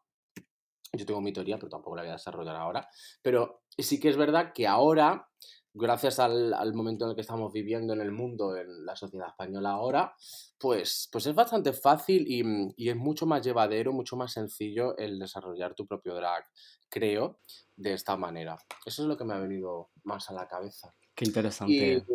[0.91, 2.87] Yo tengo mi teoría, pero tampoco la voy a desarrollar ahora.
[3.21, 5.27] Pero sí que es verdad que ahora
[5.73, 9.71] gracias al, momento en el que estamos viviendo en el mundo, en la sociedad española
[9.71, 10.15] ahora,
[10.59, 15.73] pues, pues es bastante fácil y, es mucho más llevadero, mucho más sencillo el desarrollar
[15.73, 16.45] tu propio drag,
[16.89, 17.39] creo,
[17.75, 18.57] de esta manera.
[18.85, 20.93] Eso es lo que me ha venido más a la cabeza.
[21.15, 22.05] Qué interesante.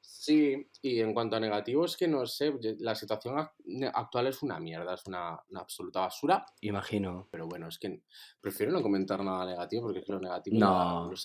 [0.00, 3.38] sí, y en cuanto a negativos, que no sé, la situación
[3.94, 6.44] actual es una mierda, es una, absoluta basura.
[6.60, 7.28] Imagino.
[7.30, 8.02] Pero bueno, es que
[8.40, 11.10] prefiero no comentar nada negativo porque es que lo negativo no.
[11.10, 11.16] lo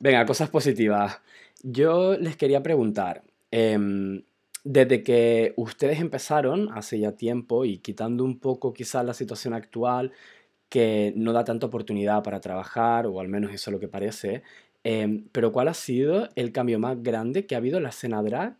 [0.00, 1.20] Venga, cosas positivas.
[1.62, 4.22] Yo les quería preguntar, em,
[4.64, 10.12] desde que ustedes empezaron hace ya tiempo y quitando un poco quizás la situación actual
[10.70, 14.42] que no da tanta oportunidad para trabajar, o al menos eso es lo que parece,
[14.84, 18.22] em, pero ¿cuál ha sido el cambio más grande que ha habido en la escena
[18.22, 18.56] drag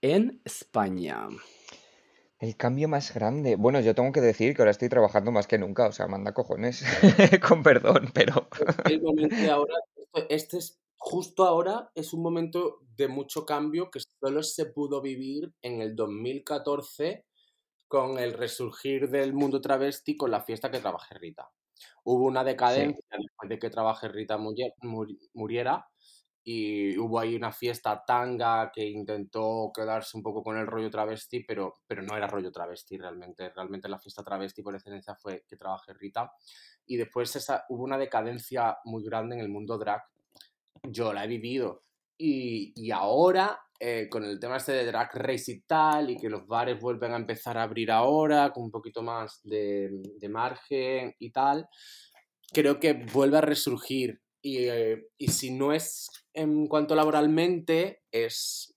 [0.00, 1.28] en España?
[2.38, 3.56] El cambio más grande.
[3.56, 6.32] Bueno, yo tengo que decir que ahora estoy trabajando más que nunca, o sea, manda
[6.32, 6.84] cojones,
[7.46, 8.48] con perdón, pero...
[8.86, 9.00] El
[10.28, 15.52] este es, justo ahora es un momento de mucho cambio que solo se pudo vivir
[15.62, 17.24] en el 2014
[17.88, 21.50] con el resurgir del mundo travesti con la fiesta que trabaje Rita.
[22.04, 25.91] Hubo una decadencia después de que trabaje Rita muriera
[26.44, 31.44] y hubo ahí una fiesta tanga que intentó quedarse un poco con el rollo travesti,
[31.44, 33.50] pero, pero no era rollo travesti realmente.
[33.50, 36.32] Realmente la fiesta travesti por excelencia fue que trabajé Rita.
[36.86, 40.02] Y después esa, hubo una decadencia muy grande en el mundo drag.
[40.82, 41.84] Yo la he vivido.
[42.18, 46.28] Y, y ahora, eh, con el tema este de drag race y tal, y que
[46.28, 51.14] los bares vuelven a empezar a abrir ahora, con un poquito más de, de margen
[51.20, 51.68] y tal,
[52.52, 54.21] creo que vuelve a resurgir.
[54.42, 58.72] Y, eh, y si no es en cuanto laboralmente, es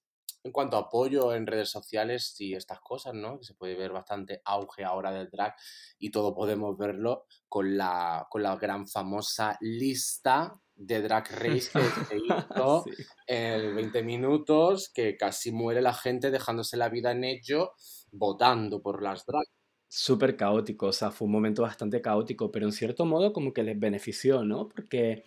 [0.46, 3.40] en cuanto a apoyo en redes sociales y estas cosas, ¿no?
[3.40, 5.56] Que se puede ver bastante auge ahora del drag
[5.98, 11.80] y todo podemos verlo con la, con la gran famosa lista de Drag Race que
[12.10, 12.86] se hizo
[13.26, 17.72] en 20 minutos, que casi muere la gente dejándose la vida en ello,
[18.12, 19.46] votando por las drag.
[19.88, 23.64] Súper caótico, o sea, fue un momento bastante caótico, pero en cierto modo como que
[23.64, 24.70] les benefició, ¿no?
[24.70, 25.24] Porque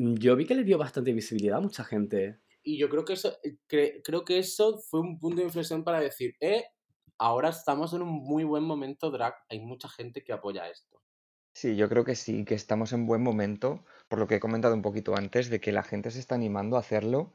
[0.00, 2.40] yo vi que le dio bastante visibilidad a mucha gente.
[2.62, 3.58] Y yo creo que eso, eh,
[4.02, 6.64] creo que eso fue un punto de inflexión para decir, eh,
[7.18, 11.02] ahora estamos en un muy buen momento drag, hay mucha gente que apoya esto.
[11.52, 14.74] Sí, yo creo que sí, que estamos en buen momento, por lo que he comentado
[14.74, 17.32] un poquito antes, de que la gente se está animando a hacerlo,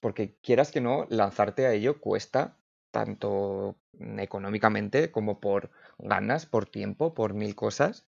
[0.00, 2.56] porque quieras que no, lanzarte a ello cuesta
[2.90, 3.76] tanto
[4.18, 8.08] económicamente como por ganas, por tiempo, por mil cosas.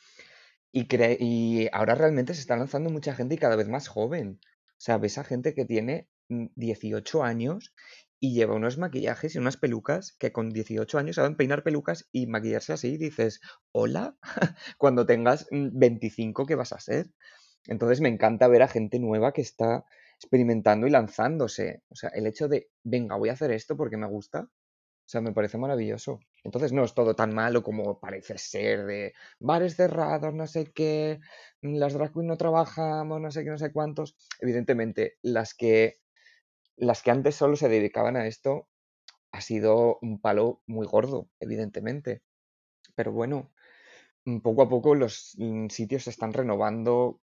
[0.73, 4.41] Y, ahora realmente se está lanzando mucha gente y cada vez más joven.
[4.43, 7.75] O sea, ves a gente que tiene 18 mm, años
[8.19, 12.27] y lleva unos maquillajes y unas pelucas que con 18 años saben peinar pelucas y
[12.27, 13.41] maquillarse así y dices,
[13.73, 14.17] hola,
[14.79, 17.11] cuando tengas 25, mm, ¿qué vas a ser?
[17.67, 19.85] Entonces me encanta ver a gente nueva que está
[20.17, 21.83] experimentando y lanzándose.
[21.89, 25.21] O sea, el hecho de, venga, voy a hacer esto porque me gusta, o sea,
[25.21, 26.21] me parece maravilloso.
[26.45, 31.21] Entonces no es todo tan malo como parece ser de bares cerrados, no sé qué,
[31.63, 34.17] mm, las drag queens no trabajamos, no sé qué, no sé cuántos.
[34.41, 36.01] Evidentemente, las que,
[36.77, 38.69] las que antes solo se dedicaban a esto
[39.33, 42.23] ha sido un palo muy gordo, evidentemente.
[42.97, 43.53] Pero bueno,
[44.25, 47.21] mm, poco a poco los mm, sitios se están renovando.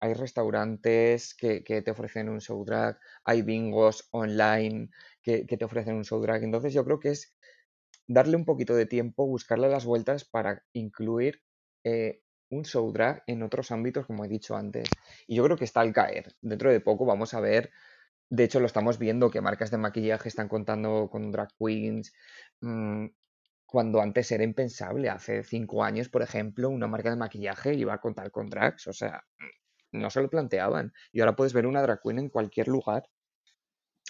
[0.00, 4.90] Hay restaurantes que, que te ofrecen un show drag, hay bingos online
[5.22, 6.42] que, te ofrecen un show drag.
[6.42, 7.34] Entonces yo creo que es
[8.10, 11.42] darle un poquito de tiempo, buscarle las vueltas para incluir
[11.84, 14.88] eh, un show drag en otros ámbitos, como he dicho antes.
[15.28, 16.34] Y yo creo que está al caer.
[16.40, 17.70] Dentro de poco vamos a ver,
[18.28, 22.12] de hecho lo estamos viendo, que marcas de maquillaje están contando con drag queens.
[22.60, 23.06] Mm,
[23.64, 28.00] cuando antes era impensable, hace cinco años, por ejemplo, una marca de maquillaje iba a
[28.00, 29.24] contar con drags, o sea,
[29.92, 30.92] no se lo planteaban.
[31.12, 33.04] Y ahora puedes ver una drag queen en cualquier lugar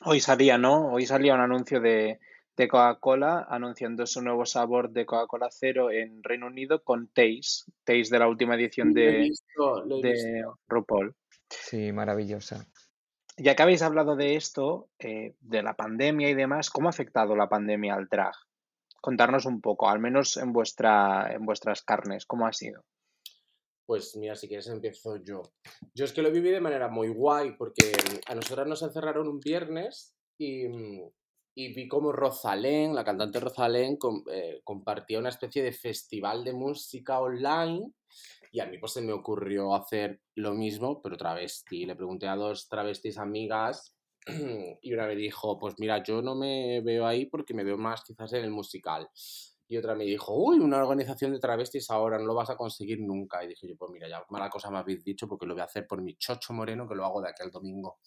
[0.03, 0.93] Hoy salía, ¿no?
[0.93, 2.21] Hoy salía un anuncio de,
[2.69, 8.19] Coca-Cola anunciando su nuevo sabor de Coca-Cola Cero en Reino Unido con Taste, Taste de
[8.19, 9.31] la última edición de,
[10.03, 11.15] de RuPaul.
[11.49, 12.67] Sí, maravillosa.
[13.37, 17.35] Ya que habéis hablado de esto, eh, de la pandemia y demás, ¿cómo ha afectado
[17.35, 18.35] la pandemia al drag?
[19.01, 22.85] Contarnos un poco, al menos en, vuestra, en vuestras carnes, ¿cómo ha sido?
[23.87, 25.43] Pues mira, si quieres empiezo yo.
[25.95, 27.93] Yo es que lo viví de manera muy guay porque
[28.27, 30.67] a nosotras nos encerraron un viernes y,
[31.69, 33.99] vi como Rosalén, la cantante Rosalén,
[34.33, 37.93] eh, compartía una especie de festival de música online
[38.53, 41.87] y a mí pues se me ocurrió hacer lo mismo, pero travesti.
[41.87, 43.97] Le pregunté a dos travestis amigas
[44.83, 48.03] y una me dijo, pues mira, yo no me veo ahí porque me veo más
[48.03, 49.09] quizás en el musical.
[49.69, 53.01] Y otra me dijo, uy, una organización de travestis ahora, no lo vas a conseguir
[53.01, 53.45] nunca.
[53.45, 55.67] Y dije yo, pues mira, ya mala cosa me habéis dicho porque lo voy a
[55.67, 58.01] hacer por mi chocho moreno que lo hago de aquel domingo.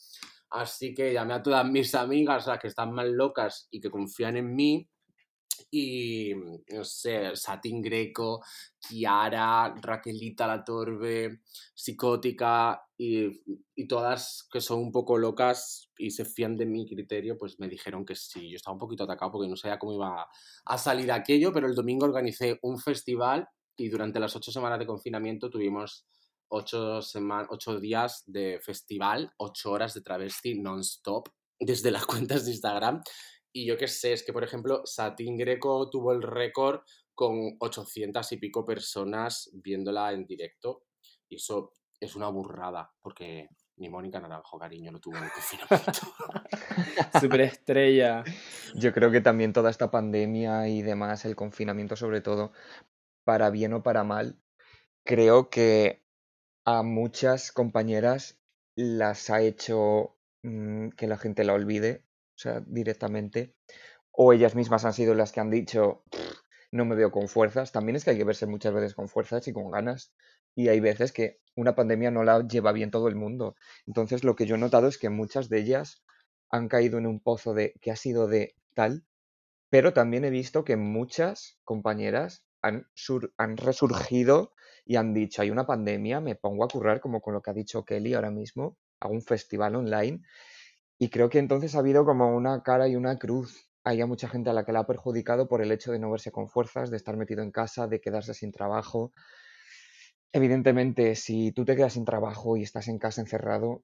[0.54, 4.38] Así que llamé a todas mis amigas, las que están más locas y que confían
[4.38, 4.88] en mí,
[5.72, 6.32] y
[6.72, 8.44] no sé, Satin Greco,
[8.80, 11.42] Kiara, Raquelita La Torbe,
[11.74, 13.42] Psicótica y,
[13.74, 17.68] y, todas que son un poco locas y se fían de mi criterio, pues me
[17.68, 18.52] dijeron que sí.
[18.52, 20.28] Yo estaba un poquito atacado porque no sabía cómo iba
[20.66, 24.86] a salir aquello, pero el domingo organicé un festival y durante las ocho semanas de
[24.86, 26.06] confinamiento tuvimos
[26.54, 27.00] ocho,
[27.50, 31.28] ocho días de festival, ocho horas de travesti non-stop
[31.60, 33.02] desde las cuentas de Instagram
[33.56, 36.82] y yo qué sé, es que por ejemplo, Satín Greco tuvo el récord
[37.13, 40.86] con 800 y pico personas viéndola en directo.
[41.30, 46.02] Y eso es una burrada, porque ni Mónica Naranjo, cariño, lo tuvo en el confinamiento.
[47.44, 48.24] estrella.
[48.76, 52.52] Yo creo que también toda esta pandemia y demás, el confinamiento sobre todo,
[53.24, 54.39] para bien o para mal,
[55.04, 56.03] creo que
[56.65, 58.39] a muchas compañeras
[58.76, 63.56] las ha hecho mm, que la gente la olvide, o sea, directamente.
[64.12, 66.04] O ellas mismas han sido las que han dicho,
[66.71, 67.71] no me veo con fuerzas.
[67.71, 70.13] También es que hay que verse muchas veces con fuerzas y con ganas.
[70.56, 73.56] Y hay veces que una pandemia no la lleva bien todo el mundo.
[73.88, 76.04] Entonces, lo que yo he notado es que muchas de ellas
[76.49, 79.04] han caído en un pozo de que ha sido de tal,
[79.69, 82.88] pero también he visto que muchas compañeras han,
[83.38, 84.54] han resurgido
[84.86, 87.54] y han dicho, hay una pandemia, me pongo a currar como con lo que ha
[87.54, 90.22] dicho Kelly ahora mismo, hago un festival online
[91.00, 93.69] y creo que entonces ha habido como una cara y una cruz.
[93.86, 96.32] Hay mucha gente a la que la ha perjudicado por el hecho de no verse
[96.32, 99.13] con fuerzas, de estar metido en casa, de quedarse sin trabajo.
[100.32, 103.84] Evidentemente, si tú te quedas sin trabajo y estás en casa encerrado,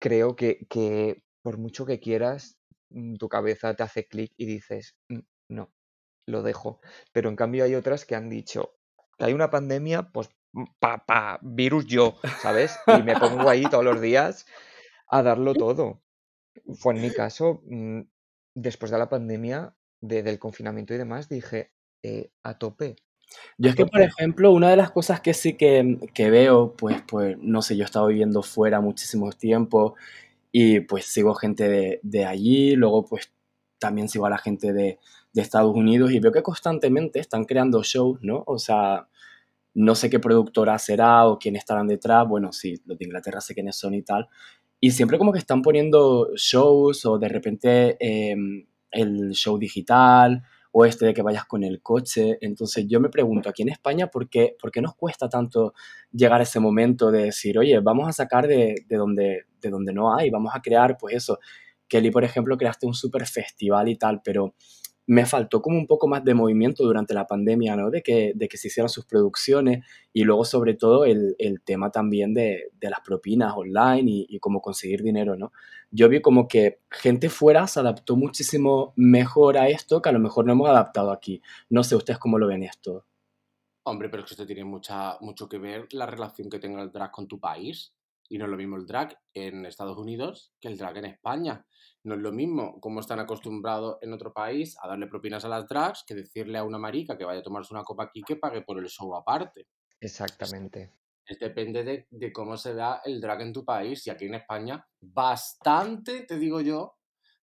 [0.00, 2.58] creo que, que por mucho que quieras,
[2.90, 5.72] mm, tu cabeza te hace clic y dices, "Mm, no,
[6.26, 6.80] lo dejo.
[7.12, 8.76] Pero en cambio hay otras que han dicho,
[9.18, 10.30] que hay una pandemia, pues
[10.78, 12.76] pa, virus yo, ¿sabes?
[12.86, 14.46] Y me pongo ahí todos los días
[15.08, 16.02] a darlo todo.
[16.74, 18.00] Fue en mi caso, mm,
[18.54, 22.96] después de la pandemia, del confinamiento y demás, dije, eh, a tope.
[23.58, 27.02] Yo es que, por ejemplo, una de las cosas que sí que, que, veo, pues,
[27.08, 29.96] pues, no sé, yo he estado viviendo fuera muchísimo tiempo
[30.52, 33.32] y pues sigo gente de, de allí, luego pues
[33.78, 34.98] también sigo a la gente de,
[35.32, 38.42] de, Estados Unidos y veo que constantemente están creando shows, ¿no?
[38.46, 39.08] O sea,
[39.76, 43.52] no sé qué productora será o quién estarán detrás, bueno, sí, los de Inglaterra sé
[43.52, 44.26] quiénes son y tal,
[44.80, 50.86] y siempre como que están poniendo shows o de repente em, el show digital o
[50.86, 52.38] este de que vayas con el coche.
[52.40, 55.74] Entonces yo me pregunto, aquí en España, ¿por qué, por qué nos cuesta tanto
[56.10, 59.92] llegar a ese momento de decir, oye, vamos a sacar de, de, donde, de donde
[59.92, 61.38] no hay, vamos a crear, pues eso.
[61.86, 64.54] Kelly, por ejemplo, creaste un super festival y tal, pero
[65.06, 67.90] me faltó como un poco más de movimiento durante la pandemia, ¿no?
[67.90, 71.90] De que, de que se hicieran sus producciones y luego sobre todo el, el tema
[71.90, 75.52] también de, de, las propinas online y, cómo conseguir dinero, ¿no?
[75.90, 80.18] Yo vi como que gente fuera se adaptó muchísimo mejor a esto que a lo
[80.18, 81.40] mejor no hemos adaptado aquí.
[81.70, 83.04] No sé ustedes cómo lo ven esto.
[83.84, 86.90] Hombre, pero es que esto tiene mucha, mucho que ver la relación que tenga el
[86.90, 87.94] drag con tu país.
[88.28, 91.66] Y no es lo mismo el drag en Estados Unidos que el drag en España.
[92.04, 95.66] No es lo mismo como están acostumbrados en otro país a darle propinas a las
[95.66, 98.62] drags que decirle a una marica que vaya a tomarse una copa aquí que pague
[98.62, 99.68] por el show aparte.
[100.00, 100.92] Exactamente.
[101.24, 104.06] Es, depende de, de, cómo se vea el drag en tu país.
[104.06, 106.96] Y aquí en España, bastante, te digo yo,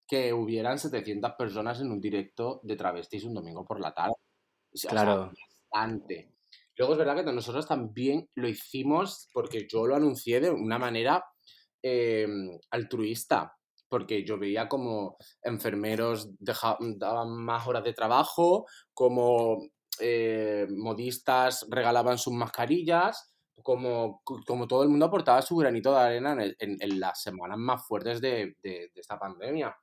[0.08, 4.14] que hubieran 700 personas en un directo de travestis un domingo por la tarde.
[4.74, 5.32] O sea, claro.
[5.72, 6.33] bastante.
[6.76, 11.24] Luego es verdad que nosotros también lo hicimos porque yo lo anuncié de una manera
[11.82, 12.28] eh,
[12.72, 13.54] altruista
[13.94, 19.68] porque yo veía como enfermeros daban más horas de trabajo, como
[20.00, 26.32] eh, modistas regalaban sus mascarillas, como, como todo el mundo aportaba su granito de arena
[26.32, 29.78] en, en, en las semanas más fuertes de, de, de esta pandemia.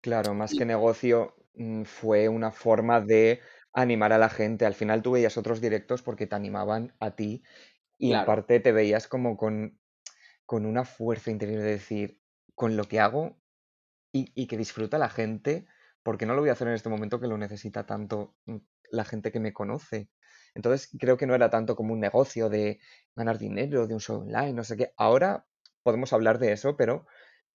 [0.00, 0.58] Claro, más y...
[0.58, 3.40] que negocio mm, fue una forma de
[3.72, 4.66] animar a la gente.
[4.66, 7.42] Al final tú veías otros directos porque te animaban a ti
[7.98, 8.22] y claro.
[8.22, 9.78] en parte te veías como con,
[10.46, 12.20] con una fuerza interior de decir,
[12.54, 13.38] con lo que hago
[14.12, 15.66] y, y, que disfruta la gente,
[16.02, 18.56] porque no lo voy a hacer en este momento que lo necesita tanto mm,
[18.90, 20.10] la gente que me conoce.
[20.54, 22.80] Entonces creo que no era tanto como un negocio de
[23.14, 24.92] ganar dinero, de un show online, no sé qué.
[24.96, 25.46] Ahora
[25.82, 27.06] podemos hablar de eso, pero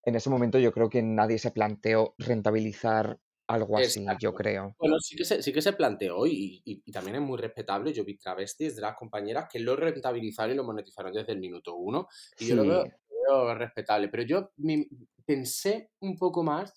[0.04, 4.20] en ese momento yo creo que nadie se planteó rentabilizar algo así, Exacto.
[4.22, 4.76] yo creo.
[4.80, 7.94] Bueno, sí que se, sí que se planteó y, y, y, también es muy respetable.
[7.94, 11.76] Yo vi travestis de las compañeras que lo rentabilizaron y lo monetizaron desde el minuto
[11.76, 12.08] uno.
[12.40, 12.84] Y Sí, yo lo veo,
[13.28, 14.10] lo veo respetable.
[14.10, 14.88] Pero yo me,
[15.26, 16.74] pensé un poco más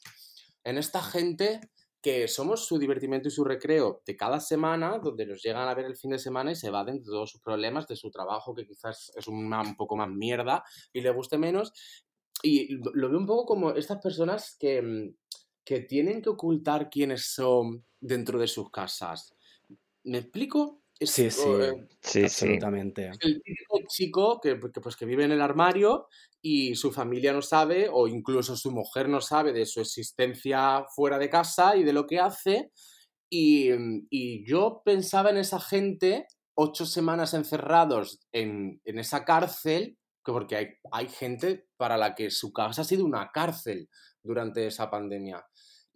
[0.64, 1.60] en esta gente
[2.00, 5.86] que somos su divertimento y su recreo de cada semana, donde nos llegan a ver
[5.86, 8.66] el fin de semana y se evaden de todos sus problemas, de su trabajo, que
[8.66, 11.72] quizás es un, un poco más mierda y le guste menos.
[12.42, 15.16] Y lo veo un poco como estas personas que, mm,
[15.68, 19.34] que tienen que ocultar quiénes son dentro de sus casas.
[20.04, 20.80] ¿Me explico?
[20.98, 23.12] Es, sí, sí, eh, sí, absolutamente.
[23.12, 23.18] Sí.
[23.20, 26.08] El típico chico que, que, pues, que vive en el armario
[26.40, 31.18] y su familia no sabe, o incluso su mujer no sabe de su existencia fuera
[31.18, 32.70] de casa y de lo que hace.
[33.28, 33.68] Y,
[34.08, 40.68] y yo pensaba en esa gente ocho semanas encerrados en, en esa cárcel, porque hay,
[40.92, 43.90] hay gente para la que su casa ha sido una cárcel
[44.22, 45.44] durante esa pandemia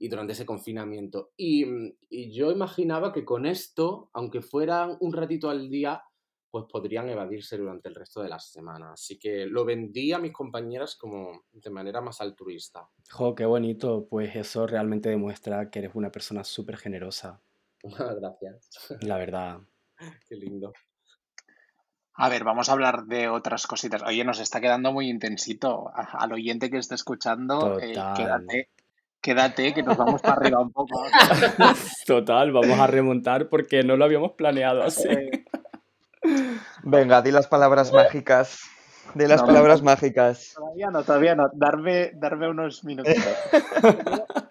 [0.03, 1.31] y durante ese confinamiento.
[1.37, 1.65] Y,
[2.11, 6.03] y, yo imaginaba que con esto, aunque fuera un ratito al día,
[6.51, 8.95] pues podrían evadirse durante el resto de la semana.
[8.95, 12.91] Así que lo vendí a mis compañeras como de manera más altruista.
[13.13, 14.09] Jo, qué bonito.
[14.11, 17.41] Pues eso realmente demuestra que eres una persona súper generosa.
[17.85, 18.97] Gracias.
[19.03, 19.61] La verdad.
[20.29, 20.73] Qué lindo.
[22.15, 24.03] A ver, vamos a hablar de otras cositas.
[24.03, 25.93] Oye, nos está quedando muy intensito.
[25.95, 28.69] Al oyente que esté escuchando, eh, quédate,
[29.23, 31.03] quédate, que nos vamos para arriba un poco.
[32.07, 35.09] Total, vamos a remontar porque no lo habíamos planeado así.
[35.09, 35.45] Eh,
[36.83, 38.61] Venga, di las palabras mágicas.
[39.15, 40.55] Di las No, palabras mágicas.
[40.55, 41.49] todavía no, todavía no.
[41.55, 43.25] Darme, darme unos minutitos.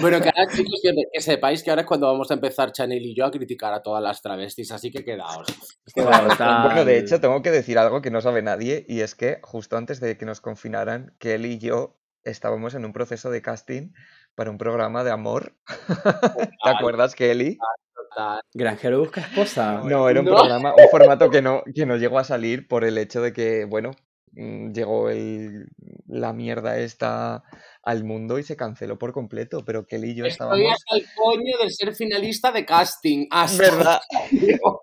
[0.00, 3.04] Bueno, que ahora, chicos, que, que sepáis que ahora es cuando vamos a empezar Chanel
[3.04, 5.46] y yo a criticar a todas las travestis, así que quedaos.
[5.94, 9.76] Bueno, de hecho, tengo que decir algo que no sabe nadie, y es que justo
[9.76, 13.92] antes de que nos confinaran, que él y yo estábamos en un proceso de casting
[14.34, 15.54] para un programa de amor.
[16.64, 17.58] ¿Te acuerdas, Kelly?
[17.94, 18.40] Total.
[18.52, 19.82] Granjero busca esposa.
[19.84, 20.36] No, era un No.
[20.36, 23.64] programa, un formato que no, que no llegó a salir por el hecho de que,
[23.64, 23.92] bueno,
[24.32, 25.66] mm, llegó el,
[26.06, 27.42] la mierda esta
[27.82, 30.72] al mundo y se canceló por completo, pero Kelly y yo Estoy estábamos...
[30.72, 33.26] hasta el coño de ser finalista de casting.
[33.30, 34.00] Hasta ¿Verdad?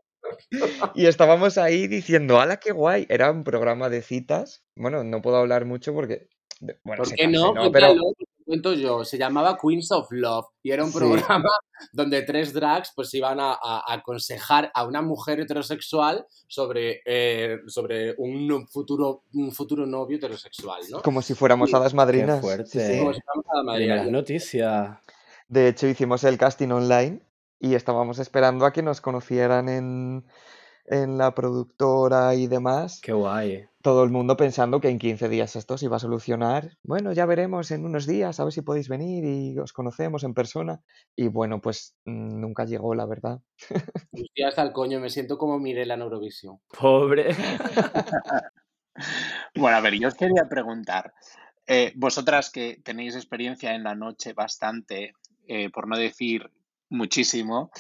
[0.96, 3.06] Y estábamos ahí diciendo, ¡hala, qué guay!
[3.10, 4.64] Era un programa de citas.
[4.76, 6.28] Bueno, no puedo hablar mucho porque...
[6.84, 7.54] Bueno, ¿Por qué no?
[7.72, 9.04] pero te cuento yo.
[9.04, 10.98] Se llamaba Queens of Love y era un Sí.
[11.00, 11.50] programa
[11.92, 17.58] donde tres drags pues iban a, a- a aconsejar a una mujer heterosexual sobre, eh,
[17.68, 21.02] sobre un no- futuro, un futuro novio heterosexual, ¿no?
[21.02, 22.38] como si fuéramos hadas madrinas.
[22.38, 22.94] Sí, fuerte.
[22.94, 23.00] sí.
[23.00, 24.98] Como si fuéramos a la noticias.
[25.48, 27.22] De hecho, hicimos el casting online
[27.60, 30.26] y estábamos esperando a que nos conocieran en,
[30.92, 33.00] en la productora y demás.
[33.02, 33.66] Qué guay.
[33.82, 36.78] Todo el mundo pensando que en 15 días esto se iba a solucionar.
[36.84, 40.34] Bueno, ya veremos en unos días, a ver si podéis venir y os conocemos en
[40.34, 40.82] persona.
[41.16, 43.40] Y bueno, pues mm, nunca llegó, la verdad.
[44.12, 46.60] Estoy hasta el coño, me siento como Mirela en Eurovisión.
[46.78, 47.36] Pobre.
[49.56, 51.14] Bueno, a ver, yo os quería preguntar,
[51.66, 55.14] eh, vosotras que tenéis experiencia en la noche bastante,
[55.48, 56.52] eh, por no decir
[56.90, 57.72] muchísimo,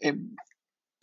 [0.00, 0.14] eh,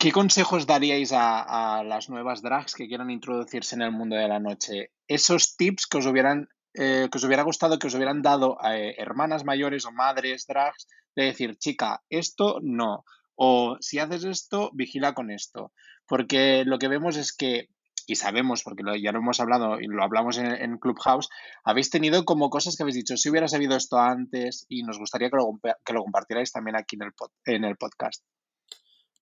[0.00, 4.40] ¿qué consejos daríais a, las nuevas drags que quieran introducirse en el mundo de la
[4.40, 4.92] noche?
[5.06, 8.78] Esos tips que os hubieran, eh, que os hubiera gustado que os hubieran dado a
[8.78, 14.70] eh, hermanas mayores o madres drags, de decir, chica, esto no, o si haces esto,
[14.72, 15.70] vigila con esto,
[16.06, 17.68] porque lo que vemos es que
[18.06, 21.28] y sabemos, porque ya lo hemos hablado y lo hablamos en, Clubhouse,
[21.62, 25.28] habéis tenido como cosas que habéis dicho, si hubiera sabido esto antes y nos gustaría
[25.28, 26.96] que lo, compartierais también aquí
[27.44, 28.24] en el podcast.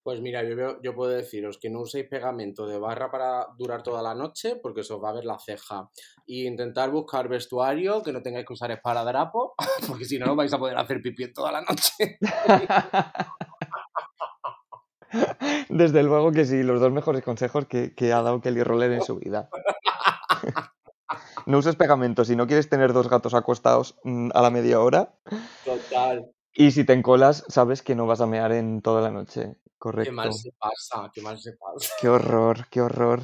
[0.03, 3.83] Pues mira, yo, veo- yo puedo deciros que no uséis pegamento de barra para durar
[3.83, 5.89] toda la noche, porque se os va a ver la ceja.
[6.27, 9.55] Y intentar buscar vestuario que no tengáis que usar esparadrapo,
[9.89, 12.19] porque si no, no vais a poder hacer pipí en toda la noche.
[15.69, 19.03] Desde luego que sí, los dos mejores consejos que, que ha dado Kelly Roller en
[19.03, 19.49] su vida.
[21.47, 25.15] No uses pegamento si no quieres tener dos gatos acostados mm, a la media hora.
[25.65, 26.31] Total.
[26.61, 29.43] Y si te encolas, sabes que no vas a mear en toda la noche.
[29.43, 30.33] Qué mal Correcto.
[30.33, 31.95] se pasa, qué mal se pasa.
[32.01, 33.21] Qué horror, qué horror.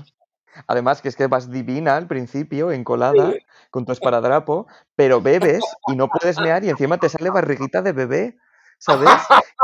[0.68, 3.32] Además, que es que vas divina al principio, encolada,
[3.72, 7.91] con tu esparadrapo, pero bebes y no puedes mear y encima te sale barriguita de
[7.91, 8.39] bebé,
[8.78, 9.11] ¿sabes?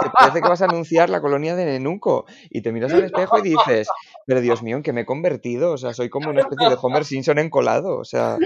[0.01, 3.39] Que parece que vas a anunciar la colonia de Nenuco y te miras al espejo
[3.39, 3.87] y dices,
[4.27, 5.71] pero Dios mío, ¿en qué me he convertido?
[5.71, 8.37] O sea, soy como una especie de Homer Simpson encolado, o sea...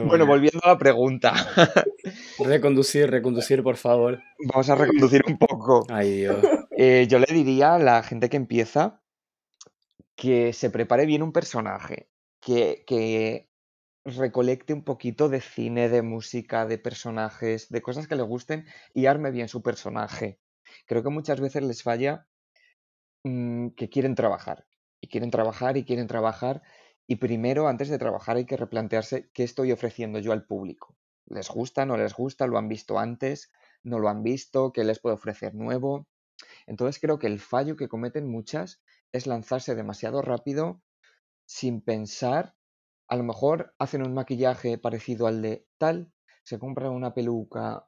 [0.00, 1.32] Bueno, volviendo a la pregunta,
[2.38, 4.20] Reconducir, reconducir, por favor.
[4.52, 5.86] vamos a reconducir un poco.
[5.88, 6.44] Ay, Dios.
[6.76, 9.00] Eh, yo le diría a la gente que empieza
[10.16, 12.08] que se prepare bien un personaje,
[12.40, 13.48] que, que
[14.04, 19.06] recolecte un poquito de cine, de música, de personajes, de cosas que le gusten y
[19.06, 20.38] arme bien su personaje.
[20.86, 22.26] Creo que muchas veces les falla
[23.24, 24.66] mm, que quieren trabajar
[25.00, 26.62] y quieren trabajar y quieren trabajar
[27.06, 30.96] y primero antes de trabajar hay que replantearse qué estoy ofreciendo yo al público.
[31.26, 31.86] ¿Les gusta?
[31.86, 32.46] ¿No les gusta?
[32.46, 33.52] ¿Lo han visto antes?
[33.82, 34.72] ¿No lo han visto?
[34.72, 36.06] ¿Qué les puedo ofrecer nuevo?
[36.66, 38.82] Entonces creo que el fallo que cometen muchas
[39.12, 40.82] es lanzarse demasiado rápido
[41.46, 42.56] sin pensar.
[43.08, 47.86] A lo mejor hacen un maquillaje parecido al de tal, se compran una peluca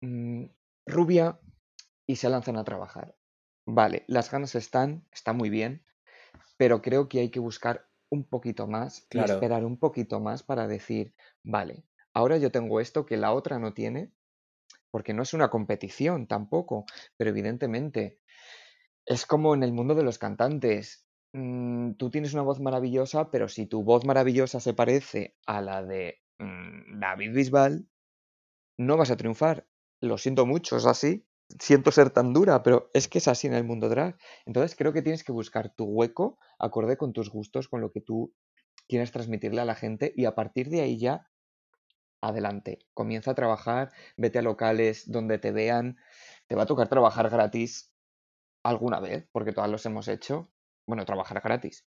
[0.00, 0.44] mm,
[0.86, 1.40] rubia
[2.06, 3.16] y se lanzan a trabajar.
[3.66, 5.84] Vale, las ganas están, está muy bien,
[6.56, 10.66] pero creo que hay que buscar un poquito más y esperar un poquito más para
[10.66, 14.12] decir, vale, ahora yo tengo esto que la otra no tiene,
[14.90, 16.84] porque no es una competición tampoco,
[17.16, 18.18] pero evidentemente
[19.06, 21.06] es como en el mundo de los cantantes.
[21.32, 25.82] Mm, tú tienes una voz maravillosa, pero si tu voz maravillosa se parece a la
[25.82, 27.88] de mm, David Bisbal,
[28.78, 29.68] no vas a triunfar.
[30.00, 31.26] Lo siento mucho, es así.
[31.58, 34.16] Siento ser tan dura, pero es que es así en el mundo drag.
[34.46, 38.00] Entonces creo que tienes que buscar tu hueco acorde con tus gustos, con lo que
[38.00, 38.32] tú
[38.88, 41.28] quieres transmitirle a la gente y a partir de ahí ya,
[42.20, 42.78] adelante.
[42.94, 45.96] Comienza a trabajar, vete a locales donde te vean.
[46.46, 47.92] Te va a tocar trabajar gratis
[48.62, 50.50] alguna vez, porque todas los hemos hecho.
[50.86, 51.86] Bueno, trabajar gratis,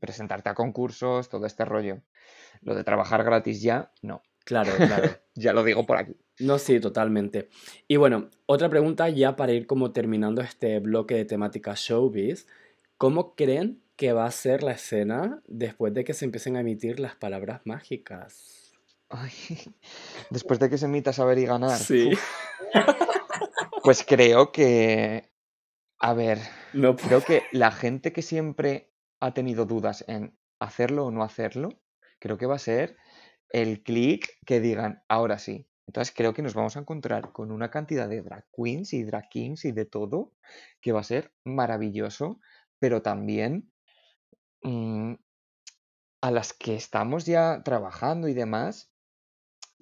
[0.00, 2.02] presentarte a concursos, todo este rollo.
[2.60, 4.22] Lo de trabajar gratis ya, no.
[4.44, 5.10] Claro, claro.
[5.34, 6.16] ya lo digo por aquí.
[6.38, 7.48] No, sí, totalmente.
[7.88, 12.46] Y bueno, otra pregunta ya para ir como terminando este bloque de temática showbiz.
[12.96, 17.00] ¿Cómo creen que va a ser la escena después de que se empiecen a emitir
[17.00, 18.72] las palabras mágicas?
[19.08, 19.30] Ay,
[20.30, 21.78] después de que se emita saber y ganar.
[21.78, 22.10] Sí.
[23.82, 25.30] Pues creo que,
[25.98, 26.38] a ver,
[26.72, 31.70] No creo que la gente que siempre ha tenido dudas en hacerlo o no hacerlo,
[32.18, 32.96] creo que va a ser
[33.52, 35.68] el clic que digan, ahora sí.
[35.86, 39.28] Entonces creo que nos vamos a encontrar con una cantidad de drag queens y drag
[39.28, 40.32] kings y de todo
[40.80, 42.40] que va a ser maravilloso,
[42.78, 43.70] pero también
[44.62, 45.14] mm,
[46.22, 48.90] a las que estamos ya trabajando y demás,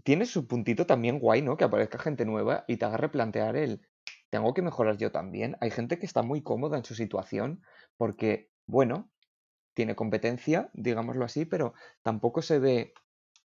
[0.03, 1.57] tiene su puntito también guay, ¿no?
[1.57, 3.87] Que aparezca gente nueva y te haga replantear el,
[4.31, 5.57] tengo que mejorar yo también.
[5.61, 7.62] Hay gente que está muy cómoda en su situación
[7.97, 9.11] porque, bueno,
[9.75, 12.95] tiene competencia, digámoslo así, pero tampoco se ve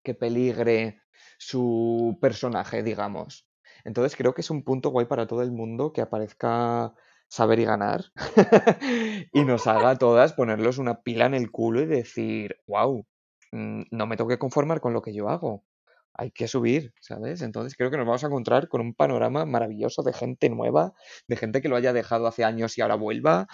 [0.06, 1.01] que peligre
[1.38, 3.49] su personaje, digamos.
[3.84, 6.93] Entonces creo que es un punto guay para todo el mundo que aparezca
[7.28, 8.06] saber y ganar
[9.34, 13.06] y nos haga a todas ponerlos una pila en el culo y decir, wow,
[13.51, 15.66] no me tengo que conformar con lo que yo hago.
[16.14, 17.41] Hay que subir, ¿sabes?
[17.41, 20.93] Entonces creo que nos vamos a encontrar con un panorama maravilloso de gente nueva,
[21.28, 23.47] de gente que lo haya dejado hace años y ahora vuelva.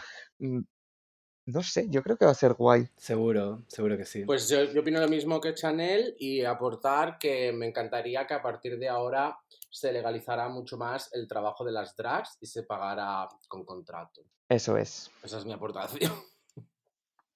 [1.45, 2.87] No sé, yo creo que va a ser guay.
[2.97, 4.25] Seguro, seguro que sí.
[4.25, 8.41] Pues yo, yo opino lo mismo que Chanel y aportar que me encantaría que a
[8.41, 9.37] partir de ahora
[9.69, 14.21] se legalizara mucho más el trabajo de las drags y se pagara con contrato.
[14.47, 15.09] Eso es.
[15.23, 16.11] Esa es mi aportación.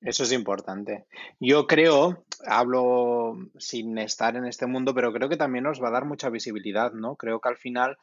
[0.02, 1.08] Eso es importante.
[1.40, 5.92] Yo creo, hablo sin estar en este mundo, pero creo que también nos va a
[5.92, 7.16] dar mucha visibilidad, ¿no?
[7.16, 7.98] Creo que al final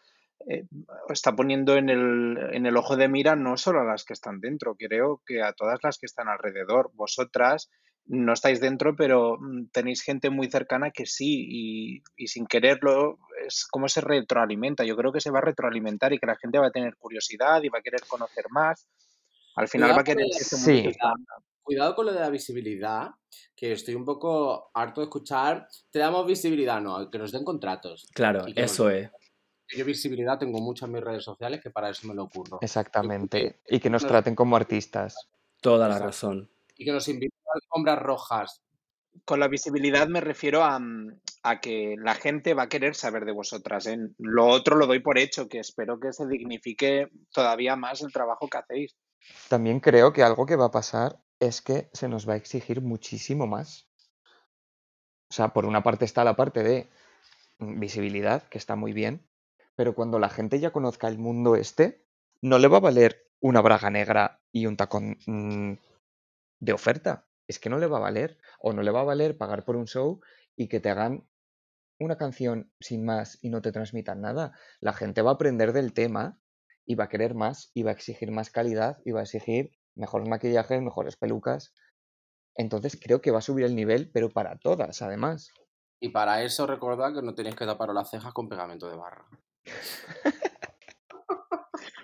[0.48, 0.64] eh,
[1.08, 4.40] está poniendo en el, en el ojo de mira no solo a las que están
[4.40, 6.90] dentro, creo que a todas las que están alrededor.
[6.94, 7.70] Vosotras
[8.06, 13.18] no estáis dentro, pero mm, tenéis gente muy cercana que sí, y, y sin quererlo,
[13.46, 14.84] es como se retroalimenta.
[14.84, 17.62] Yo creo que se va a retroalimentar y que la gente va a tener curiosidad
[17.62, 18.88] y va a querer conocer más.
[19.54, 20.78] Al final Cuidado va a querer que este Sí.
[20.88, 21.34] expanda.
[21.62, 23.10] Cuidado con lo de la visibilidad,
[23.54, 25.68] que estoy un poco harto de escuchar.
[25.92, 28.08] Te damos visibilidad, no, que nos den contratos.
[28.12, 29.08] Claro, nos- eso es.
[29.76, 32.58] Yo visibilidad tengo mucho en mis redes sociales que para eso me lo ocurro.
[32.60, 33.60] Exactamente.
[33.68, 35.28] Y que nos traten como artistas.
[35.60, 36.06] Toda la Exacto.
[36.06, 36.50] razón.
[36.76, 38.62] Y que nos inviten a alfombras rojas.
[39.24, 43.24] Con la visibilidad me refiero a, mm, a que la gente va a querer saber
[43.24, 43.86] de vosotras.
[43.86, 43.98] ¿eh?
[44.18, 48.48] Lo otro lo doy por hecho, que espero que se dignifique todavía más el trabajo
[48.48, 48.96] que hacéis.
[49.48, 52.80] También creo que algo que va a pasar es que se nos va a exigir
[52.80, 53.88] muchísimo más.
[55.30, 56.90] O sea, por una parte está la parte de
[57.58, 59.26] mm, visibilidad, que está muy bien,
[59.82, 62.06] pero cuando la gente ya conozca el mundo este,
[62.40, 65.72] no le va a valer una braga negra y un tacón mm,
[66.60, 67.26] de oferta.
[67.48, 68.38] Es que no le va a valer.
[68.60, 70.20] O no le va a valer pagar por un show
[70.54, 71.26] y que te hagan
[71.98, 74.56] una canción sin más y no te transmitan nada.
[74.78, 76.38] La gente va a aprender del tema
[76.86, 79.72] y va a querer más y va a exigir más calidad y va a exigir
[79.96, 81.74] mejores maquillajes, mejores pelucas.
[82.54, 85.50] Entonces creo que va a subir el nivel, pero para todas, además.
[85.98, 89.26] Y para eso recordad que no tenéis que taparos las cejas con pegamento de barra.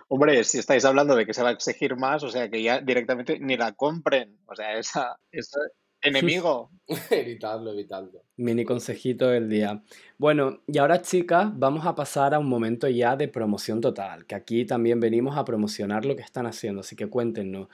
[0.09, 2.81] Hombre, si estáis hablando de que se va a exigir más, o sea que ya
[2.81, 4.39] directamente ni la compren.
[4.47, 5.61] O sea, esa, esa
[6.03, 6.71] enemigo.
[7.11, 8.23] evitadlo, evitadlo.
[8.37, 9.83] Mini consejito del día.
[10.17, 14.35] Bueno, y ahora chicas, vamos a pasar a un momento ya de promoción total, que
[14.35, 17.69] aquí también venimos a promocionar lo que están haciendo, así que cuéntenos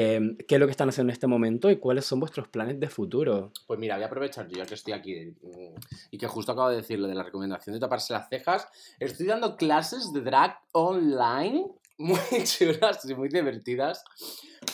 [0.00, 2.78] eh, qué es lo que están haciendo en este momento y cuáles son vuestros planes
[2.78, 3.50] de futuro.
[3.66, 5.74] Pues mira, voy a aprovechar yo que estoy aquí mm,
[6.12, 8.68] y que justo acabo de decir lo de la recomendación de taparse las cejas.
[9.00, 11.66] Estoy dando clases de drag online
[11.98, 14.04] muy chulas y muy divertidas.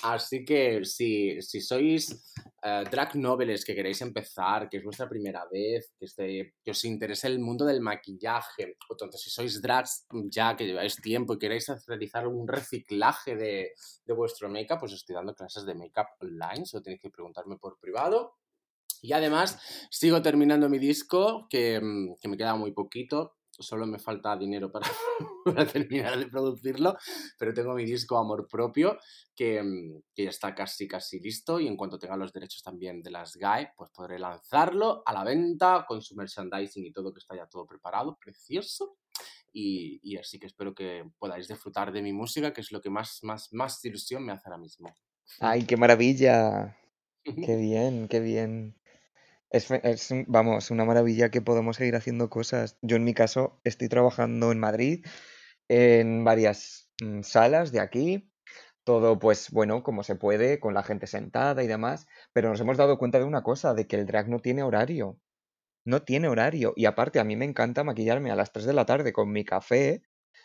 [0.02, 2.33] Así que si, si sois
[2.66, 7.38] eh, drag noveles que queréis empezar, que es vuestra primera vez, que, os interese el
[7.38, 12.26] mundo del maquillaje, o tanto si sois drags ya que lleváis tiempo y queréis realizar
[12.26, 13.74] un reciclaje de,
[14.16, 18.38] vuestro make-up, pues estoy dando clases de make-up online, solo tenéis que preguntarme por privado.
[19.02, 19.60] Y además
[19.90, 24.70] sigo terminando mi disco, que, mm, que me queda muy poquito, solo me falta dinero
[24.70, 24.88] para,
[25.44, 26.96] para terminar de producirlo,
[27.38, 28.98] pero tengo mi disco Amor Propio,
[29.34, 33.02] que, mm, que ya está casi casi listo y en cuanto tenga los derechos también
[33.02, 37.20] de las GAE, pues podré lanzarlo a la venta con su merchandising y todo, que
[37.20, 38.96] está ya todo preparado, precioso.
[39.52, 42.90] Y, y así que espero que podáis disfrutar de mi música, que es lo que
[42.90, 44.92] más, más, más ilusión me hace ahora mismo.
[45.40, 46.76] ¡Ay, qué maravilla!
[47.24, 48.76] ¡Qué bien, qué bien!
[49.54, 49.68] Es,
[50.26, 52.76] vamos, una maravilla que podemos seguir haciendo cosas.
[52.82, 55.06] Yo en mi caso estoy trabajando en Madrid,
[55.68, 58.32] en varias mm, salas de aquí,
[58.82, 62.76] todo pues bueno, como se puede, con la gente sentada y demás, pero nos hemos
[62.76, 65.20] dado cuenta de una cosa, de que el drag no tiene horario.
[65.84, 66.72] No tiene horario.
[66.76, 69.44] Y aparte, a mí me encanta maquillarme a las 3 de la tarde con mi
[69.44, 70.02] café,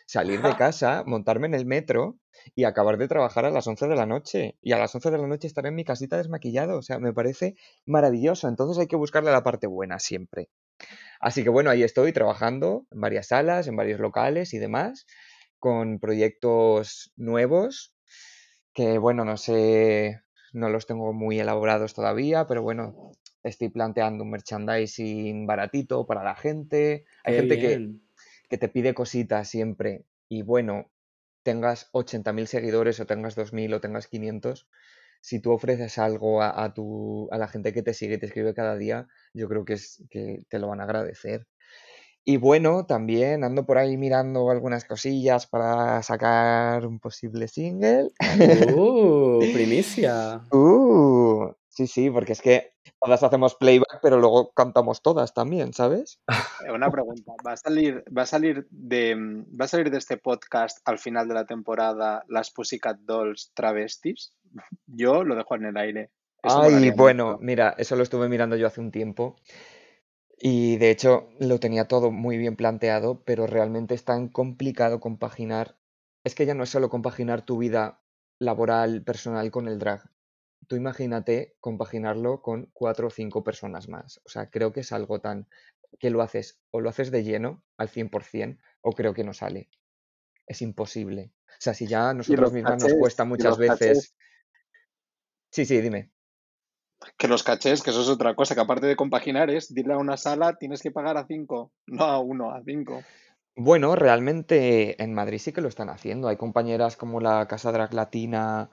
[0.09, 2.17] salir de casa, montarme en el metro
[2.55, 4.57] y acabar de trabajar a las 11 de la noche.
[4.59, 6.79] Y a las 11 de la noche estar en mi casita desmaquillado.
[6.79, 8.47] O sea, me parece maravilloso.
[8.47, 10.49] Entonces hay que buscarle la parte buena siempre.
[11.19, 15.05] Así que bueno, ahí estoy trabajando en varias salas, en varios locales y demás,
[15.59, 17.93] con proyectos nuevos
[18.73, 20.21] que bueno, no sé,
[20.53, 23.11] no los tengo muy elaborados todavía, pero bueno,
[23.43, 27.05] estoy planteando un merchandising baratito para la gente.
[27.23, 27.99] Hay Qué gente bien.
[27.99, 28.08] que
[28.57, 30.91] te pide cositas siempre y bueno,
[31.43, 34.67] tengas 80.000 seguidores o tengas 2.000 o tengas 500,
[35.21, 38.27] si tú ofreces algo a, a tu, a la gente que te sigue y te
[38.27, 41.47] escribe cada día, yo creo que, es, que te lo van a agradecer.
[42.25, 48.09] Y bueno, también ando por ahí mirando algunas cosillas para sacar un posible single.
[48.75, 49.39] ¡Uh!
[49.53, 50.41] Primicia.
[50.51, 56.19] Uh, sí, sí, porque es que todas hacemos playback, pero luego cantamos todas también, ¿sabes?
[56.65, 60.17] Eh, Una pregunta, ¿va a salir, va a salir de, va a salir de este
[60.17, 64.33] podcast al final de la temporada las Pussycat Dolls travestis?
[64.85, 66.11] Yo lo dejo en el aire.
[66.43, 67.39] Eso Ay, bueno, mucho.
[67.41, 69.35] mira, eso lo estuve mirando yo hace un tiempo
[70.41, 75.77] y de hecho lo tenía todo muy bien planteado, pero realmente es tan complicado compaginar.
[76.23, 78.01] Es que ya no es solo compaginar tu vida
[78.39, 80.09] laboral, personal con el drag.
[80.67, 84.21] Tú imagínate compaginarlo con cuatro o cinco personas más.
[84.25, 85.47] O sea, creo que es algo tan
[85.99, 89.69] que lo haces o lo haces de lleno al 100% o creo que no sale.
[90.45, 91.31] Es imposible.
[91.47, 94.15] O sea, si ya a nosotros los mismas nos cuesta muchas veces.
[95.51, 96.11] Sí, sí, dime.
[97.17, 99.97] que los cachés, que eso es otra cosa, que aparte de compaginar es, dile a
[99.97, 103.03] una sala, tienes que pagar a cinco, no a uno, a cinco.
[103.55, 106.27] Bueno, realmente en Madrid sí que lo están haciendo.
[106.29, 108.69] Hay compañeras como la Casa Drag Latina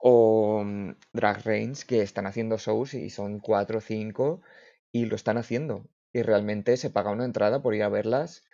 [0.00, 4.42] o mm, Drag Race que están haciendo shows y son cuatro o cinco
[4.92, 5.86] y lo están haciendo.
[6.12, 8.44] Y realmente se paga una entrada por ir a verlas.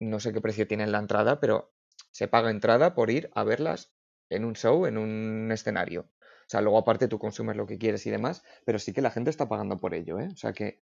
[0.00, 1.72] No sé qué precio tiene la entrada, pero
[2.12, 3.92] se paga entrada por ir a verlas
[4.30, 6.02] en un show, en un escenario.
[6.22, 9.10] O sea, luego aparte tú consumes lo que quieres y demás, pero sí que la
[9.10, 10.28] gente está pagando por ello, ¿eh?
[10.32, 10.82] O sea que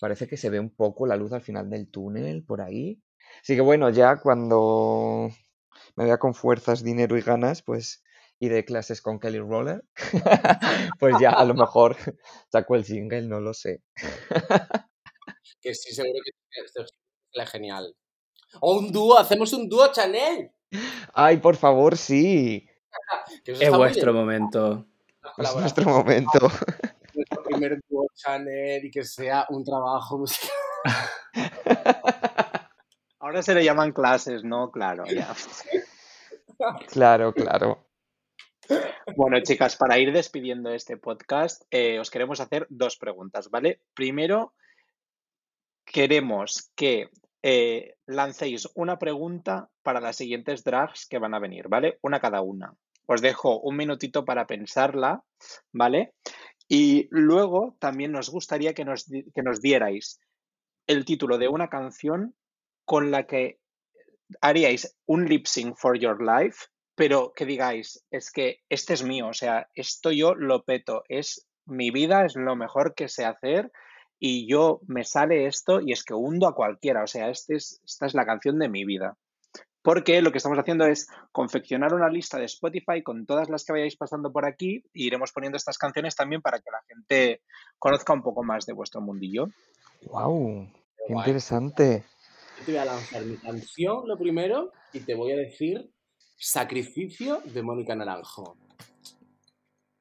[0.00, 3.02] parece que se ve un poco la luz al final del túnel por ahí.
[3.42, 5.30] Así que bueno, ya cuando
[5.96, 8.03] me vea con fuerzas, dinero y ganas, pues
[8.40, 9.84] iré clases con Kelly Roller.
[11.00, 11.96] pues ya a lo mejor
[12.52, 13.82] saco el single, no lo sé.
[15.60, 17.94] Que sí, seguro que es genial.
[18.60, 20.52] O un dúo, hacemos un dúo, Chanel.
[21.12, 22.68] Ay, por favor, sí.
[23.44, 24.24] Es vuestro bien.
[24.24, 24.86] momento.
[25.38, 26.38] Es nuestro momento.
[27.14, 30.50] nuestro primer dúo, Chanel, y que sea un trabajo musical.
[33.18, 34.70] Ahora se le llaman clases, ¿no?
[34.70, 35.34] Claro, ya.
[36.88, 37.83] Claro, claro.
[39.16, 43.80] Bueno, chicas, para ir despidiendo este podcast, eh, os queremos hacer dos preguntas, ¿vale?
[43.94, 44.54] Primero,
[45.84, 47.10] queremos que
[47.42, 51.98] eh, lancéis una pregunta para las siguientes drags que van a venir, ¿vale?
[52.02, 52.74] Una cada una.
[53.06, 55.22] Os dejo un minutito para pensarla,
[55.72, 56.14] ¿vale?
[56.66, 60.18] Y luego también nos gustaría que nos, que nos dierais
[60.86, 62.34] el título de una canción
[62.86, 63.58] con la que
[64.40, 69.28] haríais un lip sync for your life, pero que digáis, es que este es mío,
[69.28, 73.72] o sea, esto yo lo peto, es mi vida, es lo mejor que sé hacer
[74.18, 77.80] y yo me sale esto y es que hundo a cualquiera, o sea, este es,
[77.84, 79.16] esta es la canción de mi vida.
[79.82, 83.72] Porque lo que estamos haciendo es confeccionar una lista de Spotify con todas las que
[83.72, 87.42] vayáis pasando por aquí e iremos poniendo estas canciones también para que la gente
[87.78, 89.48] conozca un poco más de vuestro mundillo.
[90.06, 90.70] Wow,
[91.06, 91.26] qué Guay.
[91.26, 92.04] interesante.
[92.60, 95.90] Yo te voy a lanzar mi canción, lo primero, y te voy a decir
[96.36, 98.56] Sacrificio de Mónica Naranjo.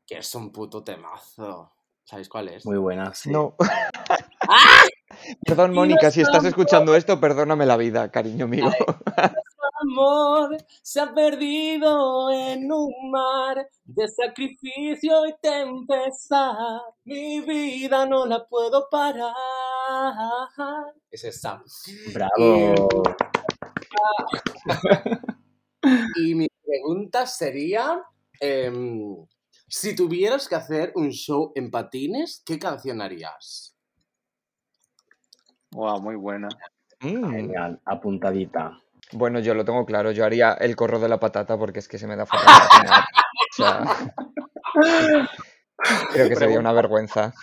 [0.05, 1.71] Que es un puto temazo.
[2.03, 2.65] ¿Sabéis cuál es?
[2.65, 3.31] Muy buena, sí.
[3.31, 3.55] No.
[4.49, 4.83] ¡Ah!
[5.45, 8.65] Perdón, Mónica, si estás escuchando esto, perdóname la vida, cariño mío.
[9.83, 16.79] amor se ha perdido en un mar de sacrificio y tempestad.
[17.05, 19.33] Mi vida no la puedo parar.
[21.11, 21.61] Es esta.
[22.13, 23.03] Bravo.
[26.15, 28.01] Y mi pregunta sería,
[28.39, 29.15] em,
[29.67, 33.75] si tuvieras que hacer un show en patines, ¿qué canción harías?
[35.71, 36.47] Wow, muy buena.
[37.01, 38.79] Mm, Genial, apuntadita.
[39.11, 41.97] Bueno, yo lo tengo claro, yo haría el corro de la patata porque es que
[41.97, 43.03] se me da fatal.
[43.51, 43.83] O sea,
[46.13, 47.33] creo que sería una vergüenza.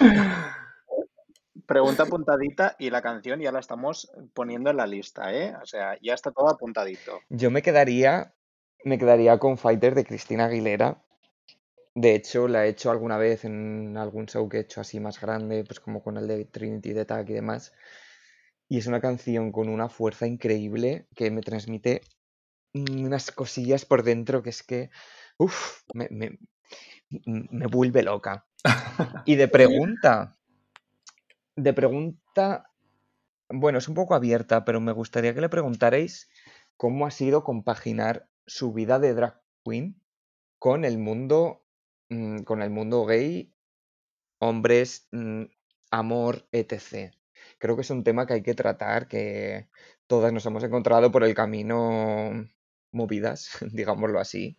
[1.70, 5.54] Pregunta apuntadita y la canción ya la estamos poniendo en la lista, ¿eh?
[5.62, 7.20] O sea, ya está todo apuntadito.
[7.28, 8.34] Yo me quedaría
[8.82, 11.00] me quedaría con Fighter de Cristina Aguilera.
[11.94, 15.20] De hecho, la he hecho alguna vez en algún show que he hecho así más
[15.20, 17.72] grande, pues como con el de Trinity de Attack y demás.
[18.68, 22.00] Y es una canción con una fuerza increíble que me transmite
[22.74, 24.90] unas cosillas por dentro que es que,
[25.38, 26.36] uff, me, me,
[27.26, 28.44] me vuelve loca.
[29.24, 30.39] Y de pregunta,
[31.62, 32.70] de pregunta,
[33.48, 36.28] bueno, es un poco abierta, pero me gustaría que le preguntarais
[36.76, 40.00] cómo ha sido compaginar su vida de drag queen
[40.58, 41.64] con el mundo,
[42.08, 43.52] mm, con el mundo gay,
[44.38, 45.44] hombres, mm,
[45.90, 47.12] amor, etc.
[47.58, 49.68] Creo que es un tema que hay que tratar, que
[50.06, 52.48] todas nos hemos encontrado por el camino
[52.92, 54.58] movidas, digámoslo así.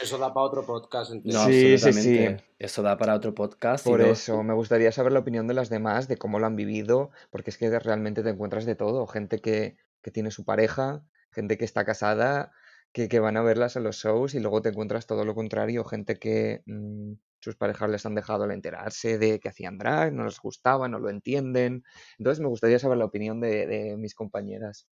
[0.00, 1.12] Eso da para otro podcast.
[1.24, 2.36] No, Sí.
[2.58, 3.84] Eso da para otro podcast.
[3.86, 6.56] Por no- eso, me gustaría saber la opinión de las demás, de cómo lo han
[6.56, 11.02] vivido, porque es que realmente te encuentras de todo, gente que, que tiene su pareja,
[11.30, 12.52] gente que está casada,
[12.92, 15.84] que, que van a verlas en los shows y luego te encuentras todo lo contrario,
[15.84, 20.24] gente que mm, sus parejas les han dejado al enterarse de que hacían drag, no
[20.24, 21.84] les gustaba, no lo entienden.
[22.18, 24.88] Entonces me gustaría saber la opinión de, de mis compañeras.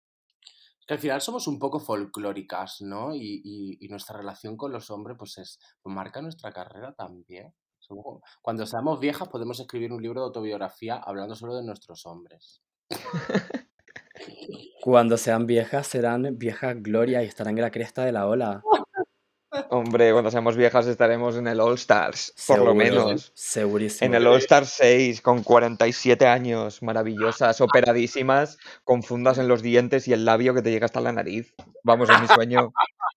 [0.86, 3.14] Que al final somos un poco folclóricas, ¿no?
[3.14, 7.52] Y, y- y nuestra relación con los hombres, pues es, pues marca nuestra carrera también.
[7.78, 12.62] Somos Cuando seamos viejas podemos escribir un libro de autobiografía hablando solo de nuestros hombres.
[14.82, 18.62] Cuando sean viejas, serán viejas gloria y estarán en la cresta de la ola.
[19.70, 23.32] Hombre, cuando seamos viejas estaremos en el All Stars, por lo menos.
[23.34, 24.06] Segurísimo.
[24.06, 30.08] En el All Star 6, con 47 años, maravillosas, operadísimas, con fundas en los dientes
[30.08, 31.54] y el labio que te llega hasta la nariz.
[31.82, 32.72] Vamos, es mi sueño.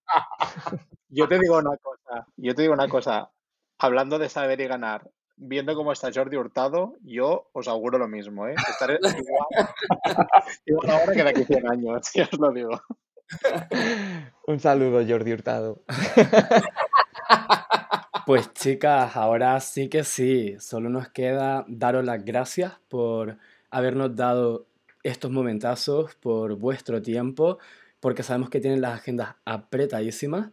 [1.10, 3.30] Yo te digo una cosa, yo te digo una cosa.
[3.78, 8.46] Hablando de saber y ganar, viendo cómo está Jordi Hurtado, yo os auguro lo mismo,
[8.46, 8.54] ¿eh?
[8.68, 9.68] Estaré igual,
[10.66, 12.80] igual ahora que de aquí a 100 años, ya os lo digo.
[14.46, 15.82] Un saludo, Jordi Hurtado.
[18.28, 23.38] Pues chicas, ahora sí que sí, solo nos queda daros las gracias por
[23.70, 24.66] habernos dado
[25.02, 27.56] estos momentazos, por vuestro tiempo,
[28.00, 30.50] porque sabemos que tienen las agendas apretadísimas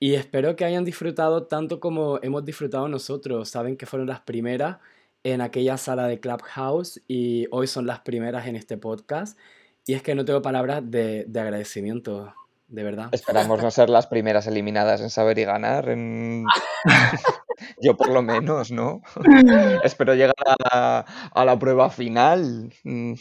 [0.00, 3.48] y espero que hayan disfrutado tanto como hemos disfrutado nosotros.
[3.48, 4.78] Saben que fueron las primeras
[5.22, 9.38] en aquella sala de Clubhouse y hoy son las primeras en este podcast
[9.86, 12.32] y es que no tengo palabras de, de agradecimiento,
[12.68, 13.08] de verdad.
[13.12, 15.88] Esperamos no ser las primeras eliminadas en saber y ganar.
[15.88, 16.44] en-
[17.80, 19.02] Yo por lo menos, ¿no?
[19.84, 22.72] Espero llegar a la, a la prueba final.
[22.82, 23.12] Mm,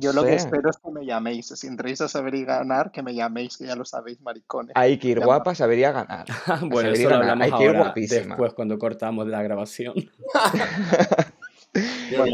[0.00, 0.34] Yo lo que sé.
[0.36, 1.46] espero es que me llaméis.
[1.48, 4.72] Si entréis a saber y ganar, que me llaméis, que ya lo sabéis, maricones.
[4.76, 6.26] Hay que ir guapa, saber y a ganar.
[6.68, 8.20] Bueno, eso lo hablamos Hay que ir ahora, guapísima.
[8.34, 9.94] después cuando cortamos la grabación.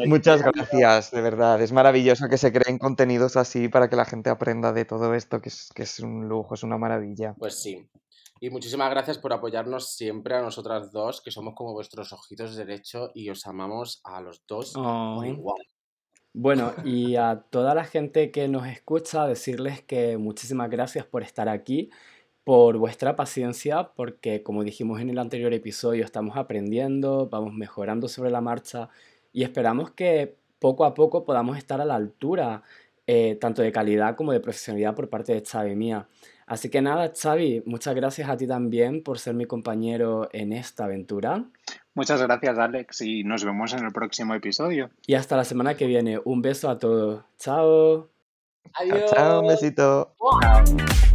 [0.06, 1.60] Muchas gracias, de verdad.
[1.60, 5.40] Es maravilloso que se creen contenidos así para que la gente aprenda de todo esto,
[5.40, 7.34] que es, que es un lujo, es una maravilla.
[7.38, 7.88] Pues sí.
[8.40, 13.10] Y muchísimas gracias por apoyarnos siempre a nosotras dos, que somos como vuestros ojitos derecho
[13.14, 15.24] y os amamos a los dos por Oh.
[15.24, 15.62] igual.
[16.36, 21.48] Bueno, y a toda la gente que nos escucha, decirles que muchísimas gracias por estar
[21.48, 21.90] aquí,
[22.42, 28.30] por vuestra paciencia, porque como dijimos en el anterior episodio, estamos aprendiendo, vamos mejorando sobre
[28.30, 28.90] la marcha
[29.34, 32.62] y esperamos que poco a poco podamos estar a la altura,
[33.06, 36.06] eh, tanto de calidad como de profesionalidad por parte de Xavi mía.
[36.46, 40.84] Así que nada, Xavi, muchas gracias a ti también por ser mi compañero en esta
[40.84, 41.44] aventura.
[41.94, 44.90] Muchas gracias, Alex, y nos vemos en el próximo episodio.
[45.06, 46.20] Y hasta la semana que viene.
[46.24, 47.24] Un beso a todos.
[47.38, 48.08] Chao.
[48.78, 50.14] Chao, chao, un besito.
[50.42, 51.13] Adiós.